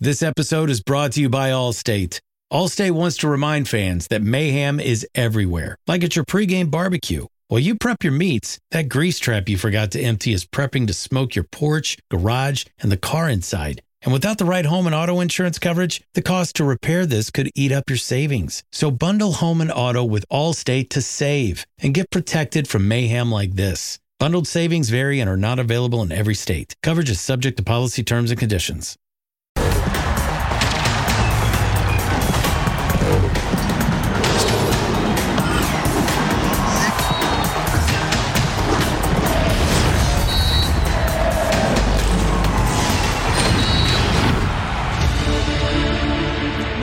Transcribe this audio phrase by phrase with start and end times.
[0.00, 2.18] This episode is brought to you by Allstate.
[2.52, 7.26] Allstate wants to remind fans that mayhem is everywhere, like at your pregame barbecue.
[7.46, 10.92] While you prep your meats, that grease trap you forgot to empty is prepping to
[10.92, 13.82] smoke your porch, garage, and the car inside.
[14.02, 17.52] And without the right home and auto insurance coverage, the cost to repair this could
[17.54, 18.64] eat up your savings.
[18.72, 23.52] So bundle home and auto with Allstate to save and get protected from mayhem like
[23.52, 24.00] this.
[24.18, 26.74] Bundled savings vary and are not available in every state.
[26.82, 28.96] Coverage is subject to policy terms and conditions.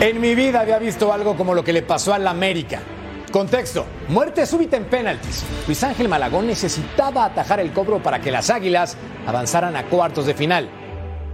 [0.01, 2.79] En mi vida había visto algo como lo que le pasó al América.
[3.31, 5.43] Contexto, muerte súbita en penaltis.
[5.67, 8.97] Luis Ángel Malagón necesitaba atajar el cobro para que las Águilas
[9.27, 10.67] avanzaran a cuartos de final.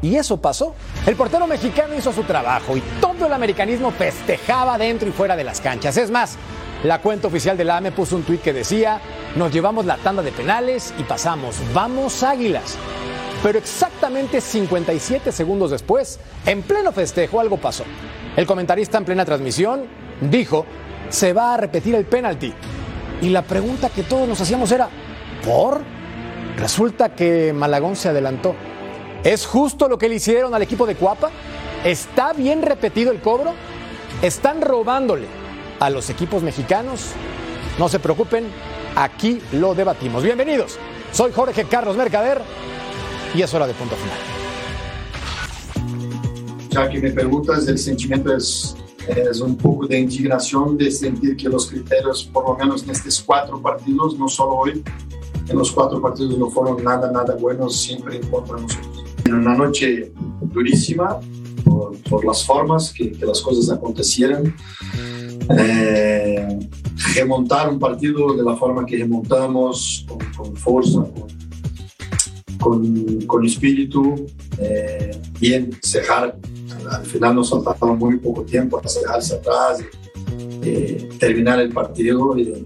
[0.02, 0.76] Y eso pasó.
[1.06, 5.46] El portero mexicano hizo su trabajo y todo el americanismo festejaba dentro y fuera de
[5.46, 5.96] las canchas.
[5.96, 6.38] Es más,
[6.84, 9.00] la cuenta oficial del AME puso un tuit que decía,
[9.38, 12.78] nos llevamos la tanda de penales y pasamos, vamos Águilas.
[13.44, 17.84] Pero exactamente 57 segundos después, en pleno festejo, algo pasó.
[18.36, 19.86] El comentarista en plena transmisión
[20.22, 20.66] dijo,
[21.10, 22.54] se va a repetir el penalti.
[23.22, 24.90] Y la pregunta que todos nos hacíamos era,
[25.46, 25.82] ¿por?
[26.58, 28.56] Resulta que Malagón se adelantó.
[29.24, 31.30] ¿Es justo lo que le hicieron al equipo de Cuapa?
[31.84, 33.54] ¿Está bien repetido el cobro?
[34.22, 35.28] ¿Están robándole
[35.80, 37.12] a los equipos mexicanos?
[37.78, 38.48] No se preocupen,
[38.96, 40.24] aquí lo debatimos.
[40.24, 40.78] Bienvenidos,
[41.12, 42.42] soy Jorge Carlos Mercader
[43.36, 44.18] y es hora de punto final.
[46.70, 48.76] Ya que me preguntas, el sentimiento es,
[49.08, 53.22] es un poco de indignación de sentir que los criterios, por lo menos en estos
[53.22, 54.84] cuatro partidos, no solo hoy,
[55.50, 59.04] en los cuatro partidos no fueron nada, nada buenos, siempre en contra de nosotros.
[59.26, 60.12] En una noche
[60.42, 61.20] durísima,
[61.64, 64.54] por, por las formas que, que, las cosas acontecieron,
[65.58, 66.60] eh,
[67.16, 71.37] remontar un partido de la forma que remontamos, con, con fuerza, con,
[72.68, 74.26] con, con espíritu,
[74.60, 76.38] eh, bien, cerrar
[76.92, 79.84] al final nos faltaba muy poco tiempo para dejarse atrás,
[80.64, 82.66] eh, terminar el partido y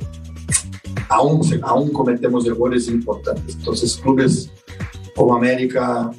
[1.09, 3.55] aún, aún cometemos errores importantes.
[3.55, 4.49] Entonces, clubes
[5.15, 6.11] como América,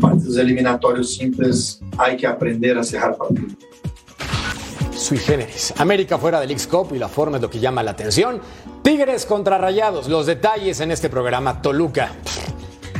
[0.00, 3.52] partidos eliminatorios simples, hay que aprender a cerrar partidos.
[4.92, 5.74] Sui generis.
[5.78, 8.40] América fuera del X-Cup y la forma es lo que llama la atención.
[8.82, 10.08] Tigres contra Rayados.
[10.08, 11.60] Los detalles en este programa.
[11.60, 12.12] Toluca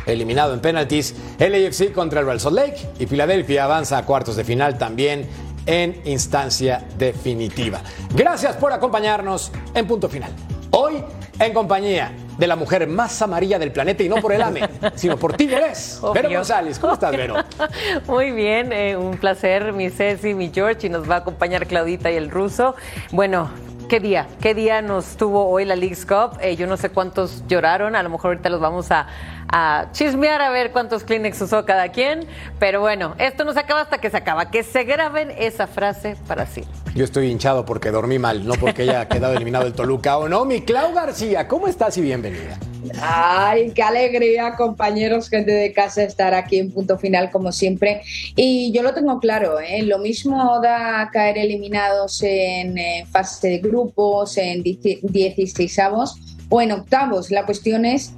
[0.07, 1.15] eliminado en penaltis.
[1.39, 5.29] LAFC contra el Real Salt Lake y Filadelfia avanza a cuartos de final también
[5.67, 7.81] en instancia definitiva.
[8.15, 10.33] Gracias por acompañarnos en punto final.
[10.71, 11.05] Hoy
[11.39, 15.17] en compañía de la mujer más amarilla del planeta y no por el AME, sino
[15.17, 16.01] por ti, Vélez.
[16.15, 17.37] Vero González, ¿cómo estás, Vero?
[18.07, 22.11] Muy bien, eh, un placer, mi Ceci, mi George, y nos va a acompañar Claudita
[22.11, 22.75] y el ruso.
[23.11, 23.51] Bueno,
[23.89, 26.39] qué día, qué día nos tuvo hoy la League's Cup.
[26.41, 29.07] Eh, yo no sé cuántos lloraron, a lo mejor ahorita los vamos a,
[29.53, 32.27] a, chismear a ver cuántos Kleenex usó cada quien.
[32.59, 34.51] Pero bueno, esto no se acaba hasta que se acaba.
[34.51, 36.65] Que se graben esa frase para sí.
[36.95, 40.45] Yo estoy hinchado porque dormí mal, no porque haya quedado eliminado el Toluca o no.
[40.45, 42.59] Mi Clau García, ¿cómo estás y bienvenida?
[43.01, 48.03] Ay, qué alegría, compañeros, gente de casa, estar aquí en punto final como siempre.
[48.37, 49.83] Y yo lo tengo claro, ¿eh?
[49.83, 55.79] lo mismo da caer eliminados en eh, fase de grupos, en 16
[56.49, 57.31] o en octavos.
[57.31, 58.13] La cuestión es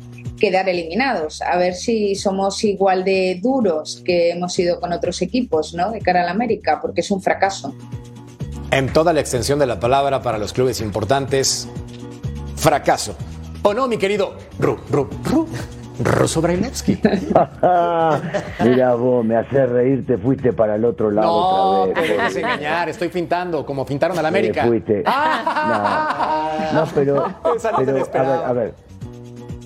[0.45, 5.73] quedar eliminados, a ver si somos igual de duros que hemos sido con otros equipos,
[5.73, 5.91] ¿no?
[5.91, 7.75] De cara a la América, porque es un fracaso.
[8.71, 11.67] En toda la extensión de la palabra para los clubes importantes,
[12.57, 13.17] fracaso.
[13.63, 15.49] ¿O no, mi querido Ru, Ru, Ru?
[15.99, 17.01] Ruso Brailevsky.
[18.65, 22.19] Mira vos, me haces reír, te fuiste para el otro lado no, otra vez.
[22.19, 24.65] No, me engañar, estoy pintando, como pintaron a la América.
[24.65, 25.05] Te fuiste.
[26.75, 28.75] No, no pero, pero a ver, a ver.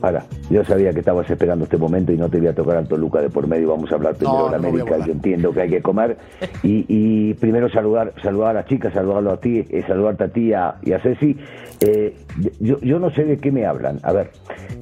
[0.02, 2.86] Ahora, yo sabía que estabas esperando este momento y no te voy a tocar al
[2.88, 3.70] Toluca de por medio.
[3.70, 5.06] Vamos a hablar primero No, de la no a América.
[5.06, 6.16] Yo entiendo que hay que comer.
[6.62, 10.48] Y, y primero saludar, saludar a las chicas, saludarlo a ti, eh, saludarte a ti
[10.48, 11.36] y a, y a Ceci.
[11.80, 12.14] Eh,
[12.60, 13.98] yo, yo no sé de qué me hablan.
[14.02, 14.30] A ver,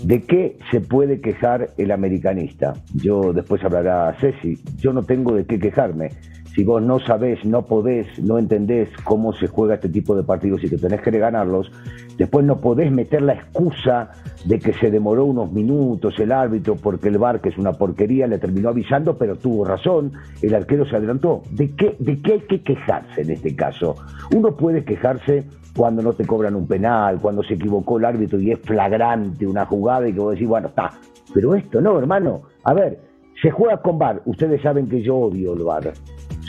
[0.05, 2.75] ¿de qué se puede quejar el americanista?
[2.95, 4.59] Yo después hablará Ceci.
[4.79, 6.11] Yo no tengo de qué quejarme.
[6.57, 10.65] Si vos no sabés, no podés, no entendés cómo se juega este tipo de partidos
[10.65, 11.71] y que tenés que ganarlos,
[12.17, 14.13] después no podés meter la excusa
[14.47, 18.27] de que se demoró unos minutos el árbitro porque el VAR, que es una porquería,
[18.27, 21.43] le terminó avisando, pero tuvo razón, el arquero se adelantó.
[21.51, 23.95] ¿De qué, ¿De qué hay que quejarse en este caso?
[24.35, 25.45] Uno puede quejarse
[25.77, 29.67] cuando no te cobran un penal, cuando se equivocó el árbitro y es flagrante una
[29.67, 30.91] jugada y que vos decís, bueno, está.
[31.35, 32.45] Pero esto no, hermano.
[32.65, 32.99] A ver,
[33.43, 34.23] se juega con VAR.
[34.25, 35.93] Ustedes saben que yo odio el VAR.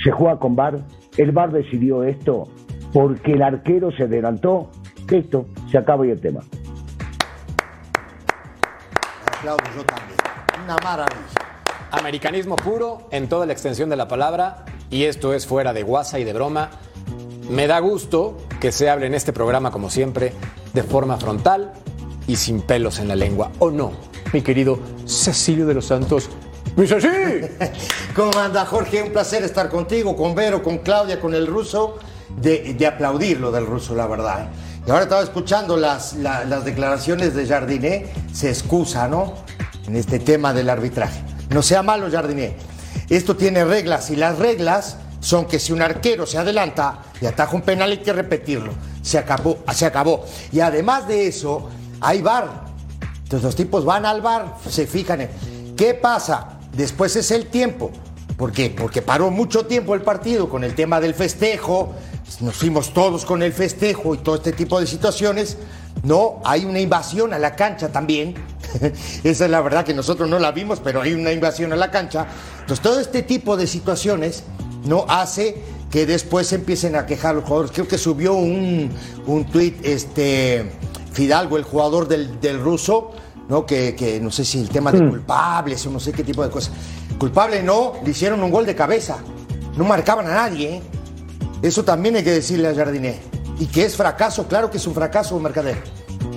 [0.04, 0.80] Se juega con VAR,
[1.18, 2.48] el VAR decidió esto
[2.94, 4.70] porque el arquero se adelantó,
[5.12, 6.42] esto se acaba y el tema.
[9.38, 10.18] Aplaudo yo también.
[10.64, 11.18] Una maravilla.
[11.92, 16.20] Americanismo puro en toda la extensión de la palabra y esto es fuera de guasa
[16.20, 16.70] y de broma.
[17.50, 20.34] Me da gusto que se hable en este programa, como siempre,
[20.74, 21.72] de forma frontal
[22.28, 23.52] y sin pelos en la lengua.
[23.60, 23.92] ¿O no,
[24.34, 26.30] mi querido Cecilio de los Santos?
[26.78, 27.08] ¡Mi Ceci!
[28.16, 29.02] ¿Cómo anda, Jorge?
[29.04, 31.98] Un placer estar contigo, con Vero, con Claudia, con el ruso.
[32.42, 34.50] De, de aplaudir lo del ruso, la verdad.
[34.86, 38.06] Y ahora estaba escuchando las, la- las declaraciones de Jardiné.
[38.34, 39.34] Se excusa, ¿no?
[39.88, 41.22] En este tema del arbitraje.
[41.50, 42.56] No sea malo, Jardiné.
[43.10, 47.56] Esto tiene reglas y las reglas son que si un arquero se adelanta y ataja
[47.56, 48.74] un penal hay que repetirlo.
[49.02, 50.26] Se acabó, se acabó.
[50.52, 51.70] Y además de eso,
[52.02, 52.66] hay VAR.
[53.24, 55.76] Entonces los tipos van al bar, se fijan en.
[55.78, 56.57] ¿Qué pasa?
[56.78, 57.92] Después es el tiempo.
[58.38, 58.70] Porque
[59.04, 61.96] paró mucho tiempo el partido con el tema del festejo.
[62.40, 65.58] Nos fuimos todos con el festejo y todo este tipo de situaciones.
[66.04, 68.36] No, hay una invasión a la cancha también.
[69.24, 71.90] Esa es la verdad que nosotros no la vimos, pero hay una invasión a la
[71.90, 72.28] cancha.
[72.60, 74.44] Entonces todo este tipo de situaciones
[74.86, 75.58] no hace
[75.90, 77.72] que después empiecen a quejar los jugadores.
[77.72, 78.92] Creo que subió un,
[79.26, 80.70] un tuit este,
[81.12, 83.14] Fidalgo, el jugador del, del ruso,
[83.50, 83.66] ¿no?
[83.66, 86.50] Que, que no sé si el tema de culpables o no sé qué tipo de
[86.50, 86.74] cosas.
[87.18, 89.18] Culpable no, le hicieron un gol de cabeza.
[89.76, 90.78] No marcaban a nadie.
[90.78, 90.82] ¿eh?
[91.62, 93.20] Eso también hay que decirle a Jardiné.
[93.60, 95.82] Y que es fracaso, claro que es un fracaso, Mercader.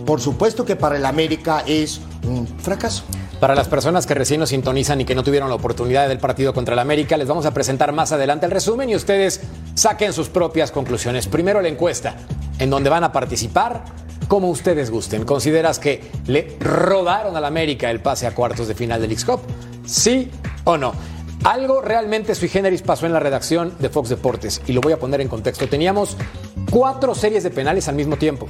[0.06, 3.04] Por supuesto que para el América es un fracaso.
[3.40, 6.52] Para las personas que recién nos sintonizan y que no tuvieron la oportunidad del partido
[6.52, 9.40] contra el América, les vamos a presentar más adelante el resumen y ustedes
[9.74, 11.26] saquen sus propias conclusiones.
[11.26, 12.16] Primero la encuesta,
[12.58, 13.82] en donde van a participar
[14.30, 15.24] como ustedes gusten.
[15.24, 19.40] ¿Consideras que le robaron al América el pase a cuartos de final del X-Cup?
[19.84, 20.30] ¿Sí
[20.62, 20.92] o no?
[21.42, 25.00] Algo realmente sui generis pasó en la redacción de Fox Deportes y lo voy a
[25.00, 25.68] poner en contexto.
[25.68, 26.16] Teníamos
[26.70, 28.46] cuatro series de penales al mismo tiempo.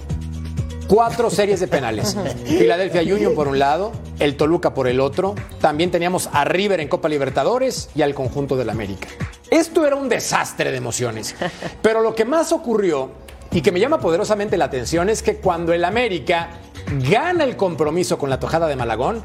[0.86, 2.14] Cuatro series de penales.
[2.44, 5.34] Philadelphia Union por un lado, el Toluca por el otro.
[5.62, 9.08] También teníamos a River en Copa Libertadores y al conjunto del América.
[9.50, 11.34] Esto era un desastre de emociones.
[11.82, 13.10] Pero lo que más ocurrió
[13.52, 16.50] y que me llama poderosamente la atención es que cuando el América
[17.10, 19.22] gana el compromiso con la tojada de Malagón,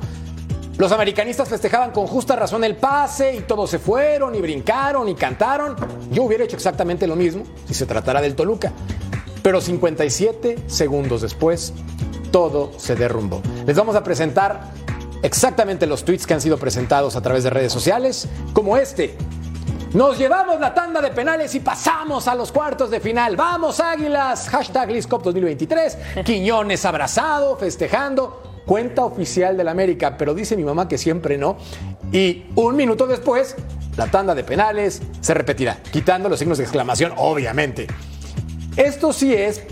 [0.78, 5.16] los americanistas festejaban con justa razón el pase y todos se fueron y brincaron y
[5.16, 5.76] cantaron.
[6.12, 8.74] Yo hubiera hecho exactamente lo mismo si se tratara del Toluca.
[9.42, 11.74] Pero 57 segundos después,
[12.32, 13.42] todo se derrumbó.
[13.66, 14.74] Les vamos a presentar
[15.22, 19.16] exactamente los tweets que han sido presentados a través de redes sociales, como este.
[19.96, 23.38] Nos llevamos la tanda de penales y pasamos a los cuartos de final.
[23.38, 24.50] ¡Vamos, Águilas!
[24.50, 25.98] Hashtag LeagueCup 2023.
[26.26, 28.44] Quiñones abrazado, festejando.
[28.66, 31.56] Cuenta oficial del América, pero dice mi mamá que siempre no.
[32.12, 33.56] Y un minuto después,
[33.96, 37.88] la tanda de penales se repetirá, quitando los signos de exclamación, obviamente.
[38.76, 39.64] Esto sí es,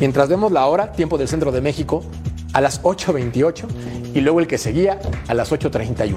[0.00, 2.02] mientras vemos la hora, tiempo del centro de México,
[2.54, 3.66] a las 8.28
[4.14, 4.98] y luego el que seguía
[5.28, 6.16] a las 8.31.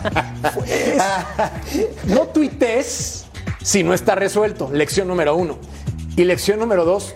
[2.07, 3.25] No tuites
[3.61, 4.69] si no está resuelto.
[4.71, 5.57] Lección número uno.
[6.15, 7.15] Y lección número dos.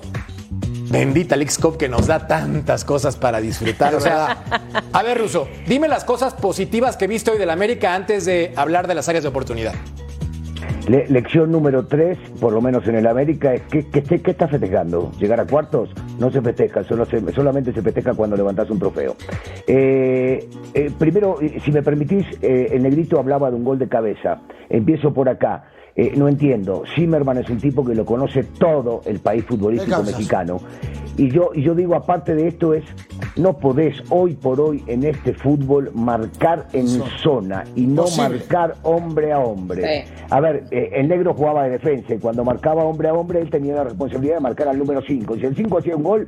[0.89, 3.95] Bendita Lixcop que nos da tantas cosas para disfrutar.
[3.95, 4.37] O sea,
[4.93, 8.87] a ver, Ruso, dime las cosas positivas que viste hoy del América antes de hablar
[8.87, 9.73] de las áreas de oportunidad.
[10.87, 14.31] Le- lección número 3, por lo menos en el América, es que, que, que- ¿qué
[14.31, 15.11] estás festejando?
[15.19, 15.89] ¿Llegar a cuartos?
[16.19, 19.15] No se festeja, solo se- solamente se festeja cuando levantas un trofeo.
[19.67, 23.87] Eh, eh, primero, eh, si me permitís, eh, el negrito hablaba de un gol de
[23.87, 24.41] cabeza.
[24.69, 25.65] Empiezo por acá.
[25.95, 26.83] Eh, no entiendo.
[26.93, 30.59] Zimmerman es un tipo que lo conoce todo el país futbolístico mexicano.
[31.17, 32.83] Y yo, y yo digo, aparte de esto, es
[33.37, 36.87] no podés hoy por hoy en este fútbol marcar en
[37.23, 38.29] zona y no Posible.
[38.29, 40.05] marcar hombre a hombre.
[40.05, 40.11] Sí.
[40.29, 43.49] A ver, eh, el negro jugaba de defensa y cuando marcaba hombre a hombre, él
[43.49, 45.35] tenía la responsabilidad de marcar al número 5.
[45.37, 46.27] Si el 5 hacía un gol,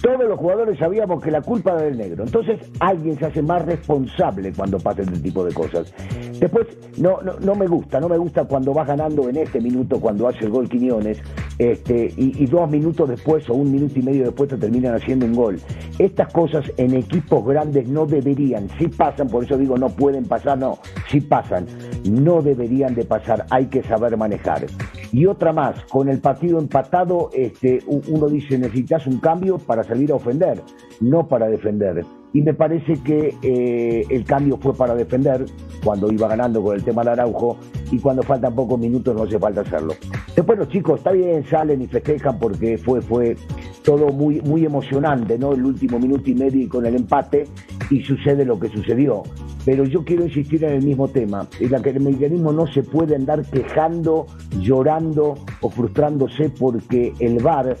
[0.00, 2.22] todos los jugadores sabíamos que la culpa era del negro.
[2.22, 5.92] Entonces, alguien se hace más responsable cuando pasa este tipo de cosas.
[6.38, 10.00] Después, no, no, no me gusta, no me gusta cuando vas ganando en este minuto,
[10.00, 11.18] cuando hace el gol Quiñones,
[11.58, 15.32] este, y, dos minutos después o un minuto y medio después te terminan haciendo un
[15.32, 15.60] gol.
[15.98, 20.58] Estas cosas en equipos grandes no deberían, sí pasan, por eso digo no pueden pasar,
[20.58, 20.78] no,
[21.10, 21.66] sí pasan,
[22.08, 24.66] no deberían de pasar, hay que saber manejar.
[25.12, 30.12] Y otra más, con el partido empatado, este, uno dice necesitas un cambio para salir
[30.12, 30.62] a ofender,
[31.00, 32.04] no para defender.
[32.32, 35.46] Y me parece que eh, el cambio fue para defender
[35.82, 37.56] cuando iba ganando con el tema de Araujo
[37.90, 39.94] y cuando faltan pocos minutos no hace falta hacerlo.
[40.36, 43.36] Después los chicos, está bien, salen y festejan porque fue, fue
[43.82, 45.52] todo muy, muy emocionante, ¿no?
[45.52, 47.44] El último minuto y medio y con el empate
[47.90, 49.22] y sucede lo que sucedió.
[49.64, 51.46] pero yo quiero insistir en el mismo tema.
[51.60, 54.26] El americanismo no se puede andar quejando,
[54.60, 57.76] llorando o frustrándose porque el VAR,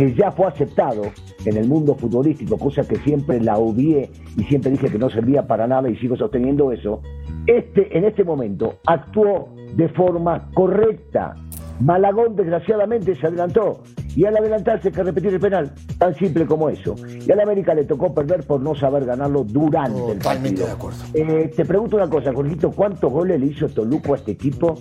[0.00, 1.02] que ya fue aceptado
[1.44, 5.46] en el mundo futbolístico, cosa que siempre la odié y siempre dije que no servía
[5.46, 7.02] para nada y sigo sosteniendo eso,
[7.46, 11.34] este en este momento actuó de forma correcta.
[11.80, 13.82] Malagón desgraciadamente se adelantó
[14.16, 16.94] y al adelantarse hay que repetir el penal, tan simple como eso.
[17.06, 20.64] Y al América le tocó perder por no saber ganarlo durante el partido.
[20.64, 20.98] de acuerdo.
[21.12, 24.76] Eh, te pregunto una cosa, Jorgito, ¿cuántos goles le hizo Toluco a este equipo?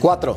[0.00, 0.36] Cuatro.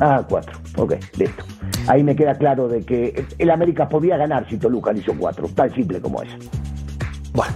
[0.00, 0.58] Ah, cuatro.
[0.76, 1.44] Ok, listo.
[1.88, 5.48] Ahí me queda claro de que el América podía ganar si Toluca le hizo cuatro,
[5.48, 6.36] tan simple como eso.
[7.32, 7.54] Bueno,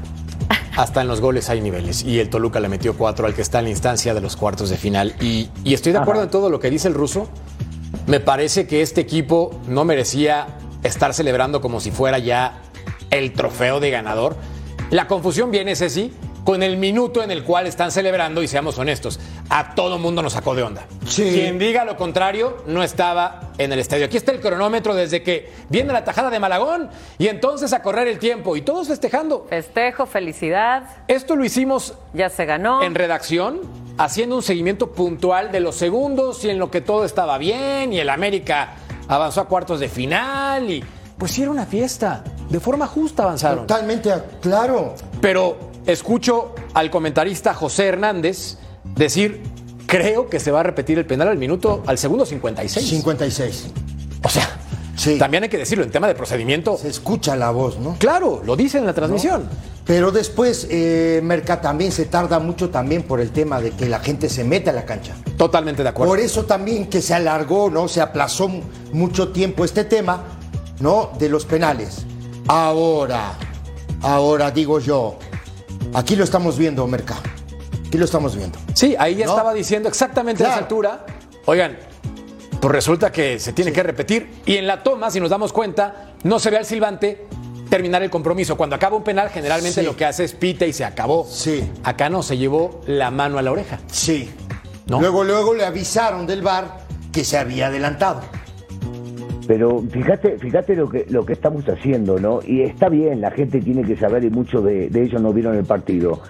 [0.77, 2.03] hasta en los goles hay niveles.
[2.03, 4.71] Y el Toluca le metió cuatro al que está en la instancia de los cuartos
[4.71, 5.15] de final.
[5.21, 6.29] Y, y estoy de acuerdo Ajá.
[6.29, 7.29] en todo lo que dice el ruso.
[8.07, 10.47] Me parece que este equipo no merecía
[10.83, 12.63] estar celebrando como si fuera ya
[13.11, 14.37] el trofeo de ganador.
[14.91, 16.11] La confusión viene, Ceci,
[16.45, 19.21] con el minuto en el cual están celebrando, y seamos honestos,
[19.55, 20.87] a todo mundo nos sacó de onda.
[21.07, 21.31] Sí.
[21.31, 24.07] Quien diga lo contrario no estaba en el estadio.
[24.07, 28.09] Aquí está el cronómetro desde que viene la tajada de Malagón y entonces a correr
[28.09, 29.47] el tiempo y todos festejando.
[29.51, 32.83] Festejo, felicidad, Esto lo hicimos ya se ganó.
[32.83, 33.61] en redacción,
[33.99, 38.01] haciendo un seguimiento puntual de los segundos y en lo que todo estaba bien y
[38.01, 38.71] el América
[39.07, 40.83] avanzó a cuartos de final y
[41.19, 42.25] pues sí era una fiesta.
[42.49, 43.67] De forma justa avanzaron.
[43.67, 44.95] Totalmente, claro.
[45.21, 48.57] Pero escucho al comentarista José Hernández
[48.97, 49.43] decir,
[49.87, 52.89] creo que se va a repetir el penal al minuto, al segundo 56.
[52.89, 53.67] 56.
[54.25, 54.49] O sea,
[54.97, 55.19] Sí.
[55.19, 57.97] también hay que decirlo, en tema de procedimiento, Se escucha la voz, ¿no?
[57.99, 59.49] claro, lo dice en la transmisión.
[59.85, 63.99] Pero después, eh, Merca también se tarda mucho también por el tema de que la
[63.99, 65.15] gente se meta a la cancha.
[65.37, 66.13] Totalmente de acuerdo.
[66.13, 67.89] Por eso también que se alargó, ¿no?
[67.89, 70.23] Se aplazó mu- mucho tiempo este tema,
[70.79, 71.11] ¿no?
[71.19, 72.05] De los penales.
[72.47, 73.33] Ahora,
[74.03, 75.17] ahora digo yo,
[75.95, 77.17] aquí lo estamos viendo, Merca.
[77.93, 78.59] Aquí lo estamos viendo.
[78.73, 79.33] Sí, ahí ya ¿No?
[79.33, 80.65] estaba diciendo exactamente a esa Claro.
[80.65, 81.07] altura.
[81.45, 81.77] Oigan,
[82.59, 84.31] pues resulta que se tiene que repetir.
[84.47, 87.27] Y en la toma, si nos damos cuenta, no se ve al silbante
[87.69, 88.57] terminar el compromiso.
[88.57, 89.87] Cuando acaba un penal, generalmente Sí.
[89.87, 91.27] lo que hace es pita y se acabó.
[91.29, 91.71] Sí.
[91.85, 93.79] Acá no, se llevó la mano a la oreja.
[93.89, 94.31] Sí.
[94.87, 94.99] ¿No?
[94.99, 96.79] Luego, luego le avisaron del bar
[97.13, 98.23] que se había adelantado.
[99.47, 102.41] Pero fíjate, fíjate lo que lo que estamos haciendo, ¿no?
[102.47, 105.57] Y está bien, la gente tiene que saber y muchos de, de ellos no vieron
[105.59, 106.23] el partido.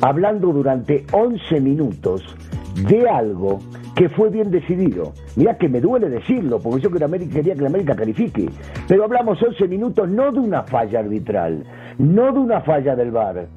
[0.00, 2.22] Hablando durante 11 minutos
[2.88, 3.58] de algo
[3.96, 5.12] que fue bien decidido.
[5.34, 8.48] Mirá que me duele decirlo, porque yo quería que la América califique.
[8.86, 11.64] Pero hablamos 11 minutos no de una falla arbitral,
[11.98, 13.48] no de una falla del VAR.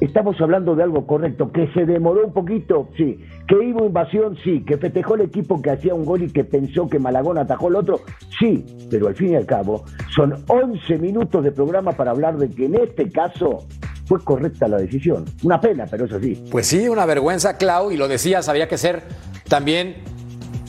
[0.00, 3.18] Estamos hablando de algo correcto, que se demoró un poquito, sí,
[3.48, 6.88] que hubo invasión, sí, que festejó el equipo que hacía un gol y que pensó
[6.88, 8.00] que Malagón atajó el otro,
[8.38, 12.48] sí, pero al fin y al cabo son 11 minutos de programa para hablar de
[12.48, 13.66] que en este caso
[14.08, 15.26] fue correcta la decisión.
[15.42, 16.42] Una pena, pero es así.
[16.50, 19.02] Pues sí, una vergüenza, Clau, y lo decías, había que ser
[19.48, 19.96] también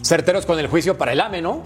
[0.04, 1.64] certeros con el juicio para el AME, ¿no?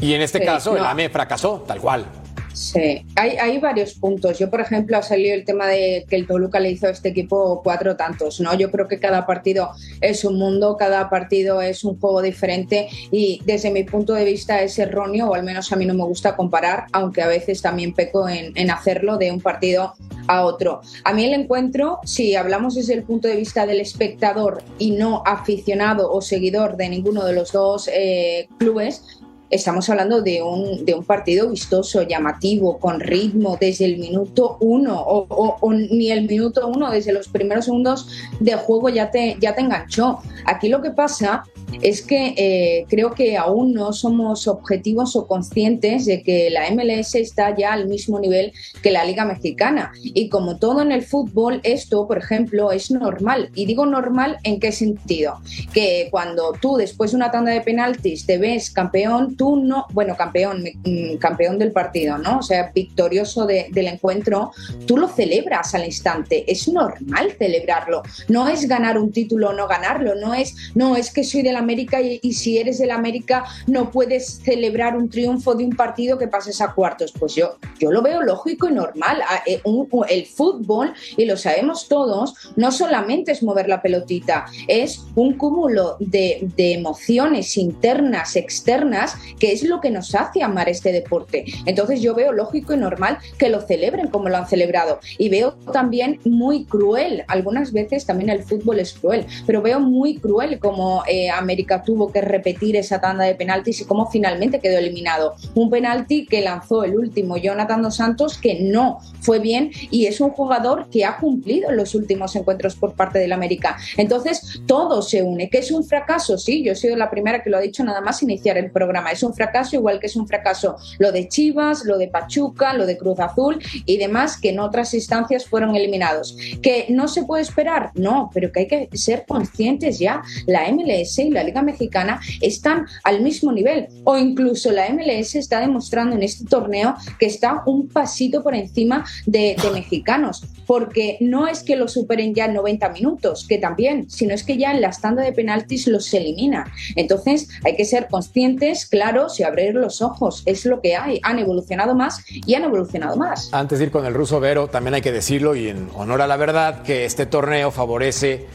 [0.00, 0.84] Y en este Sí, caso, el.
[0.84, 2.06] AME fracasó, tal cual.
[2.52, 4.38] Sí, hay, varios puntos.
[4.38, 7.08] Yo, por ejemplo, ha salido el tema de que el Toluca le hizo a este
[7.08, 8.54] equipo cuatro tantos, ¿no?
[8.54, 13.40] Yo creo que cada partido es un mundo, cada partido es un juego diferente y
[13.44, 16.36] desde mi punto de vista es erróneo, o al menos a mí no me gusta
[16.36, 19.94] comparar, aunque a veces también peco en, en hacerlo de un partido
[20.26, 20.82] a otro.
[21.04, 25.22] A mí el encuentro, si hablamos desde el punto de vista del espectador y no
[25.24, 30.94] aficionado o seguidor de ninguno de los dos eh, clubes, estamos hablando de un, de
[30.94, 36.90] un partido vistoso, llamativo, con ritmo desde el minuto uno o, ni el minuto uno,
[36.90, 38.08] desde los primeros segundos
[38.40, 40.18] de juego ya te, ya te enganchó.
[40.46, 41.44] Aquí lo que pasa
[41.80, 47.14] es que eh, creo que aún no somos objetivos o conscientes de que la MLS
[47.14, 48.52] está ya al mismo nivel
[48.82, 49.92] que la Liga Mexicana.
[50.02, 53.50] Y como todo en el fútbol, esto, por ejemplo, es normal.
[53.54, 55.40] Y digo normal en qué sentido?
[55.72, 60.16] Que cuando tú después de una tanda de penaltis te ves campeón, tú no, bueno,
[60.16, 62.38] campeón, mm, campeón del partido, ¿no?
[62.38, 64.50] O sea, victorioso de- del encuentro,
[64.86, 66.50] tú lo celebras al instante.
[66.50, 68.02] Es normal celebrarlo.
[68.28, 71.56] No es ganar un título o no ganarlo, no es, no es que soy del
[71.62, 76.28] América y, si eres del América no puedes celebrar un triunfo de un partido que
[76.28, 77.12] pases a cuartos.
[77.18, 79.22] Pues yo, yo lo veo lógico y normal.
[79.28, 79.62] Ah, eh,
[80.08, 85.96] el fútbol, y lo sabemos todos, no solamente es mover la pelotita, es un cúmulo
[86.00, 91.44] de, de emociones internas, externas, que es lo que nos hace amar este deporte.
[91.66, 95.00] Entonces yo veo lógico y normal que lo celebren como lo han celebrado.
[95.18, 100.16] Y veo también muy cruel, algunas veces también el fútbol es cruel, pero veo muy
[100.16, 101.51] cruel como eh, América
[101.84, 105.34] tuvo que repetir esa tanda de penaltis y cómo finalmente quedó eliminado.
[105.54, 110.20] Un penalti que lanzó el último Jonathan Dos Santos que no fue bien y es
[110.20, 113.76] un jugador que ha cumplido los últimos encuentros por parte del América.
[113.96, 115.48] Entonces, todo se une.
[115.48, 116.38] ¿Que es un fracaso?
[116.38, 119.10] Sí, yo he sido la primera que lo ha dicho nada más iniciar el programa.
[119.10, 122.86] Es un fracaso igual que es un fracaso lo de Chivas, lo de Pachuca, lo
[122.86, 126.36] de Cruz Azul y demás que en otras instancias fueron eliminados.
[126.62, 127.90] ¿Que no se puede esperar?
[127.94, 130.22] No, pero que hay que ser conscientes ya.
[130.46, 135.60] La MLS y la Liga Mexicana están al mismo nivel o incluso la MLS está
[135.60, 141.62] demostrando en este torneo que está un pasito por encima de, mexicanos, porque no es
[141.62, 144.90] que lo superen ya en 90 minutos, que también, sino es que ya en la
[144.90, 146.70] tanda de penaltis los elimina.
[146.96, 150.42] Entonces hay que ser conscientes, claros y abrir los ojos.
[150.46, 151.20] Es lo que hay.
[151.22, 153.48] Han evolucionado más y han evolucionado más.
[153.52, 156.26] Antes de ir con el ruso Vero, también hay que decirlo y en honor a
[156.26, 158.46] la verdad que este torneo favorece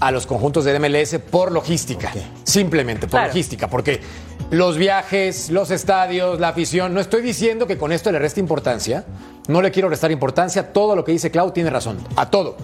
[0.00, 2.12] a los conjuntos de MLS por logística,
[2.44, 4.00] simplemente por logística, porque
[4.50, 9.04] los viajes, los estadios, la afición, no estoy diciendo que con esto le reste importancia,
[9.48, 12.56] no le quiero restar importancia, todo lo que dice Clau tiene razón, a todo.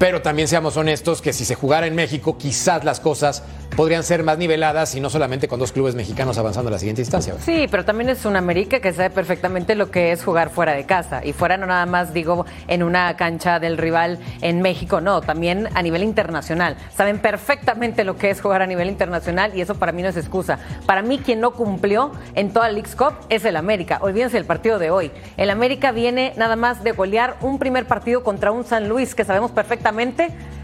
[0.00, 3.42] Pero también seamos honestos que si se jugara en México, quizás las cosas
[3.76, 7.02] podrían ser más niveladas y no solamente con dos clubes mexicanos avanzando a la siguiente
[7.02, 7.34] instancia.
[7.44, 10.86] Sí, pero también es una América que sabe perfectamente lo que es jugar fuera de
[10.86, 11.22] casa.
[11.22, 15.68] Y fuera no nada más, digo, en una cancha del rival en México, no, también
[15.74, 16.78] a nivel internacional.
[16.96, 20.16] Saben perfectamente lo que es jugar a nivel internacional y eso para mí no es
[20.16, 20.58] excusa.
[20.86, 23.98] Para mí quien no cumplió en toda la League's Cup es el América.
[24.00, 25.10] Olvídense del partido de hoy.
[25.36, 29.26] El América viene nada más de golear un primer partido contra un San Luis que
[29.26, 29.89] sabemos perfectamente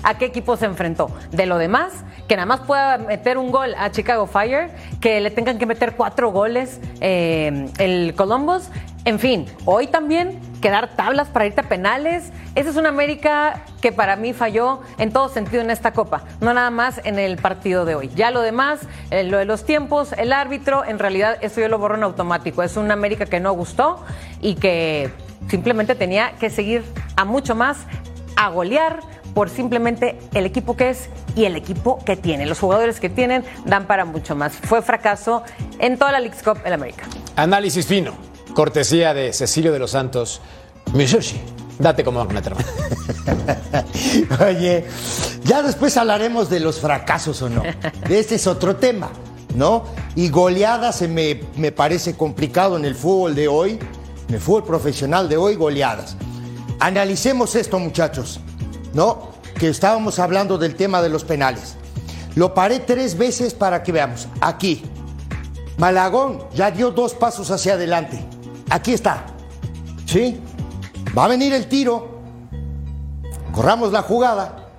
[0.02, 1.10] a qué equipo se enfrentó.
[1.32, 1.92] De lo demás,
[2.28, 5.96] que nada más pueda meter un gol a Chicago Fire, que le tengan que meter
[5.96, 8.68] cuatro goles eh, el Columbus.
[9.04, 12.32] En fin, hoy también quedar tablas para irte a penales.
[12.56, 16.52] Esa es una América que para mí falló en todo sentido en esta Copa, no
[16.54, 18.10] nada más en el partido de hoy.
[18.16, 18.80] Ya lo demás,
[19.10, 22.64] eh, lo de los tiempos, el árbitro, en realidad eso yo lo borro en automático.
[22.64, 24.04] Es una América que no gustó
[24.40, 25.12] y que
[25.48, 27.86] simplemente tenía que seguir a mucho más,
[28.36, 29.00] a golear
[29.36, 32.46] por simplemente el equipo que es y el equipo que tiene.
[32.46, 34.54] Los jugadores que tienen dan para mucho más.
[34.54, 35.42] Fue fracaso
[35.78, 37.04] en toda la League Cup en América.
[37.36, 38.14] Análisis fino,
[38.54, 40.40] cortesía de Cecilio de los Santos.
[40.94, 41.38] Miyoshi,
[41.78, 42.40] date como una
[44.48, 44.86] Oye,
[45.44, 47.62] ya después hablaremos de los fracasos o no.
[48.08, 49.10] Este es otro tema,
[49.54, 49.84] ¿no?
[50.14, 53.78] Y goleadas se me, me parece complicado en el fútbol de hoy,
[54.28, 56.16] en el fútbol profesional de hoy, goleadas.
[56.80, 58.40] Analicemos esto, muchachos.
[58.96, 59.28] ¿No?
[59.60, 61.76] Que estábamos hablando del tema de los penales.
[62.34, 64.26] Lo paré tres veces para que veamos.
[64.40, 64.82] Aquí.
[65.76, 68.18] Malagón ya dio dos pasos hacia adelante.
[68.70, 69.26] Aquí está.
[70.06, 70.40] ¿Sí?
[71.16, 72.20] Va a venir el tiro.
[73.52, 74.70] Corramos la jugada.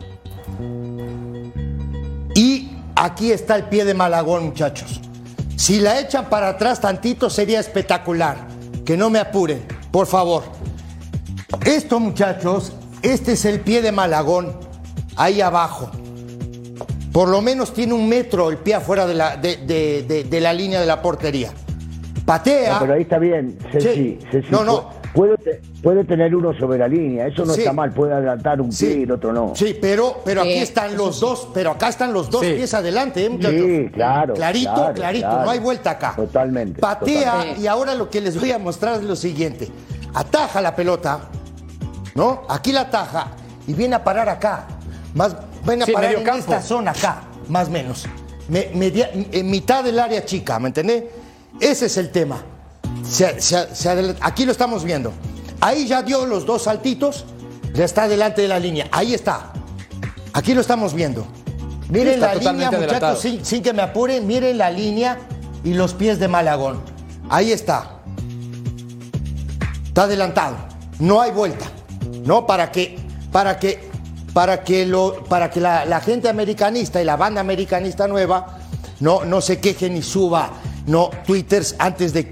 [2.35, 4.99] Y aquí está el pie de Malagón, muchachos.
[5.55, 8.47] Si la echan para atrás tantito sería espectacular.
[8.83, 10.43] Que no me apuren, por favor.
[11.65, 14.53] Esto, muchachos, este es el pie de Malagón,
[15.15, 15.91] ahí abajo.
[17.11, 20.85] Por lo menos tiene un metro el pie afuera de la, de, la línea de
[20.85, 21.51] la portería.
[22.25, 22.79] Patea.
[22.79, 24.19] pero ahí está bien, sí.
[24.49, 24.97] no, no.
[25.13, 28.99] Puede, puede, tener uno sobre la línea, eso no está mal, puede adelantar un pie
[28.99, 29.53] y el otro no.
[29.55, 33.39] Sí, pero, pero aquí están los dos, pero acá están los dos pies adelante, ¿eh?
[33.41, 34.35] Sí, claro.
[34.35, 36.13] Clarito, clarito, no hay vuelta acá.
[36.15, 36.79] Totalmente.
[36.79, 39.69] Patea y ahora lo que les voy a mostrar es lo siguiente.
[40.13, 41.21] Ataja la pelota,
[42.17, 42.41] ¿no?
[42.49, 43.27] Aquí la taja
[43.67, 44.65] y viene a parar acá.
[45.13, 48.05] Más, viene a parar en esta zona acá, más o menos.
[48.49, 51.03] en mitad del área chica, ¿me entendés?
[51.61, 52.43] Ese es el tema.
[54.21, 55.13] aquí lo estamos viendo.
[55.61, 57.25] Ahí ya dio los dos saltitos,
[57.73, 58.87] ya está delante de la línea.
[58.91, 59.53] Ahí está.
[60.33, 61.27] Aquí lo estamos viendo.
[61.87, 65.19] Miren la línea, muchachos, sin, sin, que me apuren, miren la línea
[65.63, 66.81] y los pies de Malagón.
[67.29, 68.01] Ahí está.
[69.85, 70.57] Está adelantado.
[70.99, 71.76] No hay vuelta.
[72.27, 72.45] ¿No?
[72.45, 72.97] Para que,
[73.31, 73.89] para que,
[74.33, 78.59] para que, lo, para que la, gente americanista y la banda americanista nueva
[78.99, 80.51] no, no se quejen y suba
[80.85, 82.27] no twitters antes de,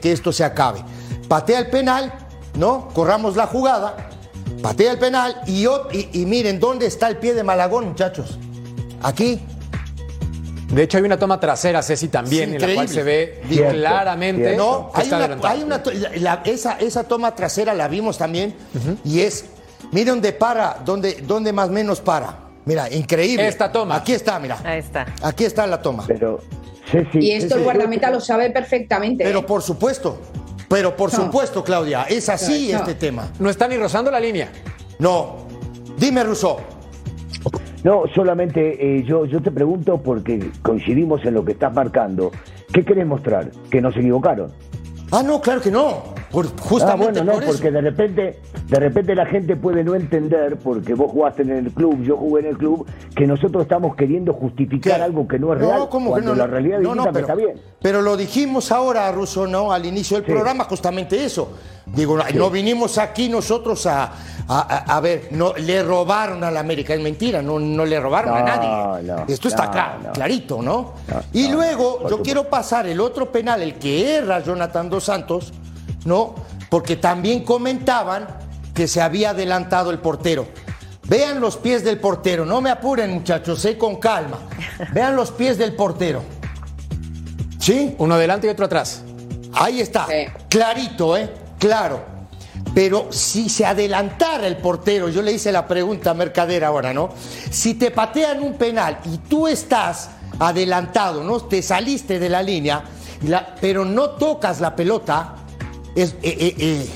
[0.00, 0.84] que esto se acabe.
[1.28, 2.12] Patea el penal,
[2.58, 2.88] ¿no?
[2.88, 4.08] Corramos la jugada,
[4.60, 5.66] patea el penal y,
[6.12, 8.38] y, miren dónde está el pie de Malagón, muchachos.
[9.02, 9.40] Aquí.
[10.72, 14.56] De hecho, hay una toma trasera, Ceci, también, en la cual se ve claramente.
[14.56, 15.82] No, hay una,
[16.44, 18.54] esa, esa, toma trasera la vimos también
[19.04, 19.46] y es.
[19.92, 22.48] Mire dónde para, dónde, dónde más o menos para.
[22.66, 23.48] Mira, increíble.
[23.48, 23.96] Esta toma.
[23.96, 24.58] Aquí está, mira.
[24.62, 25.06] Ahí está.
[25.22, 26.04] Aquí está la toma.
[26.06, 26.40] Pero,
[27.14, 29.24] y esto el guardameta lo sabe perfectamente.
[29.24, 29.44] Pero ¿eh?
[29.44, 30.20] por supuesto.
[30.68, 33.30] Pero por supuesto, Claudia, es así este tema.
[33.38, 34.50] No está ni rozando la línea.
[34.98, 35.46] No.
[35.96, 36.60] Dime, Russo.
[37.84, 42.32] No, solamente eh, yo, yo te pregunto porque coincidimos en lo que estás marcando.
[42.72, 43.50] ¿Qué querés mostrar?
[43.70, 44.52] ¿Que nos equivocaron?
[45.12, 46.17] Ah, no, claro que no.
[46.30, 47.52] Por, Ah, justamente bueno, no, por eso.
[47.52, 51.70] porque de repente, de repente la gente puede no entender, porque vos jugaste en el
[51.72, 52.86] club, yo jugué en el club,
[53.16, 55.02] que nosotros estamos queriendo justificar ¿Qué?
[55.02, 56.34] algo que no es real, ¿cómo que no?
[56.34, 57.58] la realidad no, no, pero, está bien.
[57.80, 59.72] pero lo dijimos ahora, Russo, ¿no?
[59.72, 60.32] Al inicio del Sí.
[60.32, 61.50] programa, justamente eso.
[61.86, 64.12] Digo, no vinimos aquí nosotros a, a,
[64.48, 68.34] a- a ver, no, le robaron a la América, es mentira, no, no le robaron
[68.36, 69.02] a No, nadie.
[69.06, 70.12] no, Esto está no, claro, no.
[70.12, 70.92] clarito, ¿no?
[71.08, 75.04] No, y no, luego, yo quiero pasar el otro penal, el que erra Jonathan Dos
[75.04, 75.54] Santos,
[76.08, 76.34] ¿no?
[76.70, 78.26] Porque también comentaban
[78.74, 80.48] que se había adelantado el portero.
[81.04, 84.38] Vean los pies del portero, no me apuren muchachos, sé con calma.
[84.92, 86.22] Vean los pies del portero.
[87.58, 87.94] ¿Sí?
[87.98, 89.02] Uno adelante y otro atrás.
[89.54, 90.26] Ahí está, Sí.
[90.48, 91.32] clarito, ¿eh?
[91.58, 92.00] Claro.
[92.74, 97.08] Pero si se adelantara el portero, yo le hice la pregunta a Mercader ahora, ¿no?
[97.50, 101.40] Si te patean un penal y tú estás adelantado, ¿no?
[101.40, 102.82] Te saliste de la línea,
[103.60, 105.34] pero no tocas la pelota,
[105.94, 106.90] es, eh, eh, eh,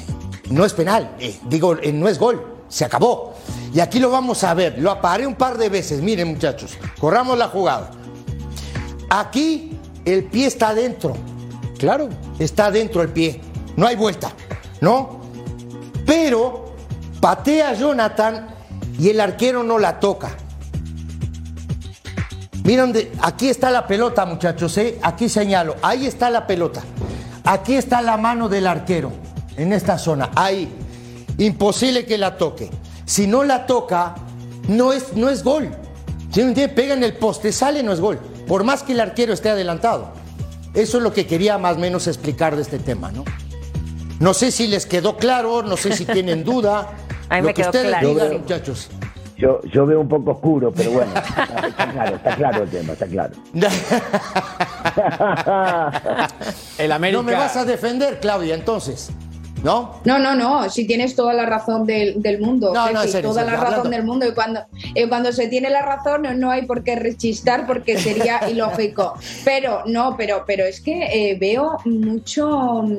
[0.50, 1.16] no es penal,
[1.48, 3.34] digo, no es gol, se acabó.
[3.74, 7.38] Y aquí lo vamos a ver, lo aparé un par de veces, miren muchachos, corramos
[7.38, 7.90] la jugada.
[9.10, 11.14] Aquí el pie está adentro,
[11.78, 12.08] Claro.
[12.38, 13.40] está dentro el pie.
[13.76, 14.32] No hay vuelta,
[14.80, 15.20] ¿no?
[16.06, 16.74] Pero
[17.20, 18.48] patea Jonathan
[18.98, 20.30] y el arquero no la toca.
[22.64, 24.98] Miren, aquí está la pelota, muchachos, ¿eh?
[25.02, 26.82] Aquí señalo, ahí está la pelota.
[27.44, 29.12] Aquí está la mano del arquero,
[29.56, 30.68] en esta zona, ahí.
[31.38, 32.70] Imposible que la toque.
[33.04, 34.14] Si no la toca,
[34.68, 35.70] no es, no es gol.
[36.30, 36.68] ¿Sí me entiende?
[36.68, 38.18] Pega en el poste, sale, no es gol.
[38.46, 40.12] Por más que el arquero esté adelantado.
[40.74, 43.24] Eso es lo que quería más o menos explicar de este tema, ¿no?
[44.20, 46.92] No sé si les quedó claro, no sé si tienen duda.
[47.28, 48.88] A mí lo me que quedó ustedes digan, muchachos.
[49.42, 53.06] Yo, yo veo un poco oscuro, pero bueno, está claro, está claro el tema, está
[53.08, 53.34] claro.
[56.78, 57.18] El América.
[57.20, 59.10] No me vas a defender, Claudia, entonces.
[59.64, 59.96] ¿No?
[60.04, 63.42] No, no, no, si tienes toda la razón del, del mundo, No, no, serio, toda
[63.42, 63.90] la razón hablando.
[63.90, 64.60] del mundo y cuando,
[64.94, 69.14] eh, cuando se tiene la razón no, no hay por qué rechistar porque sería ilógico.
[69.44, 72.96] Pero no, pero, pero es que eh, veo mucho mm,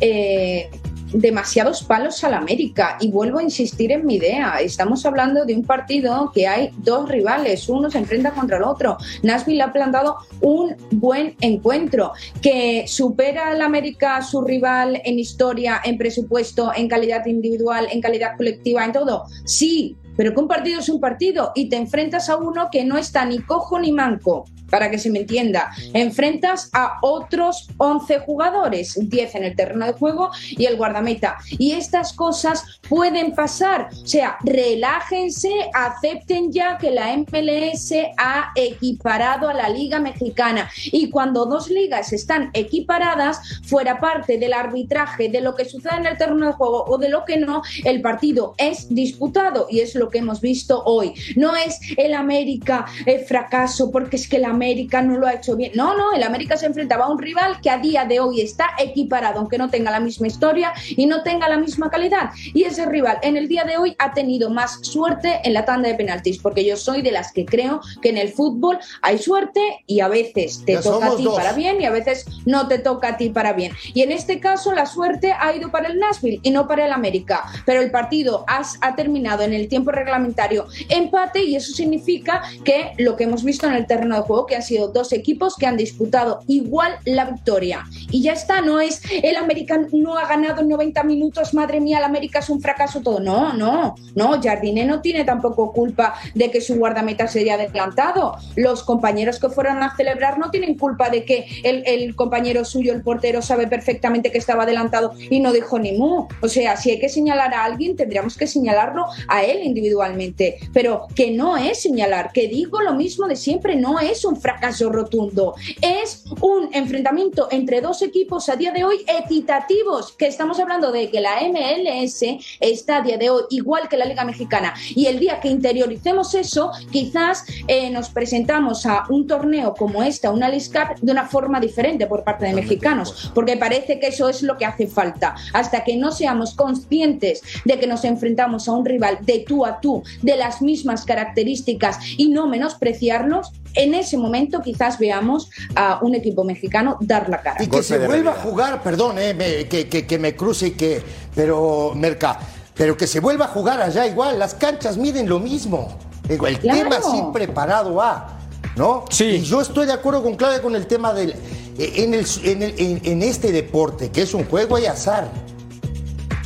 [0.00, 0.70] eh,
[1.14, 4.56] demasiados palos al América y vuelvo a insistir en mi idea.
[4.60, 8.98] Estamos hablando de un partido que hay dos rivales, uno se enfrenta contra el otro.
[9.22, 15.80] Nashville ha plantado un buen encuentro que supera al América a su rival en historia,
[15.84, 19.24] en presupuesto, en calidad individual, en calidad colectiva, en todo.
[19.44, 22.98] Sí, pero que un partido es un partido y te enfrentas a uno que no
[22.98, 24.46] está ni cojo ni manco.
[24.70, 29.92] Para que se me entienda, enfrentas a otros 11 jugadores, 10 en el terreno de
[29.92, 31.38] juego y el guardameta.
[31.50, 33.88] Y estas cosas pueden pasar.
[34.02, 40.70] O sea, relájense, acepten ya que la MLS ha equiparado a la Liga Mexicana.
[40.86, 46.06] Y cuando dos ligas están equiparadas, fuera parte del arbitraje, de lo que sucede en
[46.06, 49.94] el terreno de juego o de lo que no, el partido es disputado y es
[49.94, 51.14] lo que hemos visto hoy.
[51.36, 55.56] No es el América el fracaso porque es que el América no lo ha hecho
[55.56, 55.72] bien.
[55.74, 58.70] No, no, el América se enfrentaba a un rival que a día de hoy está
[58.78, 62.30] equiparado, aunque no tenga la misma historia y no tenga la misma calidad.
[62.54, 65.88] Y ese rival en el día de hoy ha tenido más suerte en la tanda
[65.88, 69.60] de penaltis, porque yo soy de las que creo que en el fútbol hay suerte
[69.86, 71.36] y a veces te Ya toca a ti dos.
[71.36, 73.72] para bien y a veces no te toca a ti para bien.
[73.92, 76.92] Y en este caso la suerte ha ido para el Nashville y no para el
[76.92, 77.42] América.
[77.66, 82.92] Pero el partido has- ha terminado en el tiempo reglamentario empate y eso significa que
[82.98, 85.66] lo que hemos visto en el terreno de juego, que han sido dos equipos que
[85.66, 87.84] han disputado igual la victoria.
[88.10, 91.98] Y ya está, no es el América no ha ganado en 90 minutos, madre mía,
[91.98, 93.20] el América es un fracaso todo.
[93.20, 98.36] No, no, no, Jardine no tiene tampoco culpa de que su guardameta se haya adelantado.
[98.56, 102.92] Los compañeros que fueron a celebrar no tienen culpa de que el, el compañero suyo,
[102.92, 106.26] el portero, sabe perfectamente que estaba adelantado y no dijo ni mu.
[106.40, 110.58] O sea, si hay que señalar a alguien, tendríamos que señalarlo a él individualmente.
[110.72, 114.90] Pero que no es señalar, que digo lo mismo de siempre, no es un fracaso
[114.90, 115.54] rotundo.
[115.80, 121.10] Es un enfrentamiento entre dos equipos a día de hoy equitativos, que estamos hablando de
[121.10, 122.22] que la MLS
[122.60, 124.74] está a día de hoy igual que la Liga Mexicana.
[124.94, 130.30] Y el día que interioricemos eso, quizás eh, nos presentamos a un torneo como esta,
[130.30, 134.28] una League Cup, de una forma diferente por parte de mexicanos, porque parece que eso
[134.28, 135.34] es lo que hace falta.
[135.52, 139.80] Hasta que no seamos conscientes de que nos enfrentamos a un rival de tú a
[139.80, 146.14] tú, de las mismas características y no menospreciarlos, en ese momento quizás veamos a un
[146.14, 147.62] equipo mexicano dar la cara.
[147.62, 150.70] Y que se vuelva a jugar, perdón, eh, me- que, que- que me cruce y
[150.72, 151.02] que.
[151.34, 152.38] Pero, Merca,
[152.74, 154.38] pero que se vuelva a jugar allá igual.
[154.38, 155.98] Las canchas miden lo mismo.
[156.28, 156.78] El Claro.
[156.88, 158.38] tema sí preparado a,
[158.76, 159.04] ¿no?
[159.10, 159.24] Sí.
[159.24, 161.32] Y yo estoy de acuerdo con Claudia con el tema del.
[161.78, 165.28] eh, En, el, en, el- en- en este deporte, que es un juego, hay azar.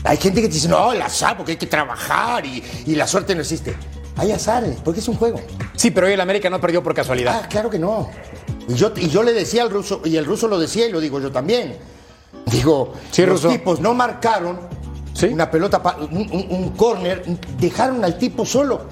[0.04, 3.06] Hay gente que te dice, no, el azar, porque hay que trabajar y, y la
[3.06, 3.74] suerte no existe.
[4.18, 5.40] Hay azares, porque es un juego.
[5.76, 7.40] Sí, pero hoy el América no perdió por casualidad.
[7.44, 8.10] Ah, claro que no.
[8.68, 11.00] Y yo, y yo le decía al ruso, y el ruso lo decía y lo
[11.00, 11.76] digo yo también.
[12.46, 13.48] Digo, Sí, los Ruso.
[13.54, 14.58] tipos no marcaron
[15.14, 15.26] Sí.
[15.26, 17.24] una pelota, un, un- un córner,
[17.58, 18.82] dejaron al tipo solo.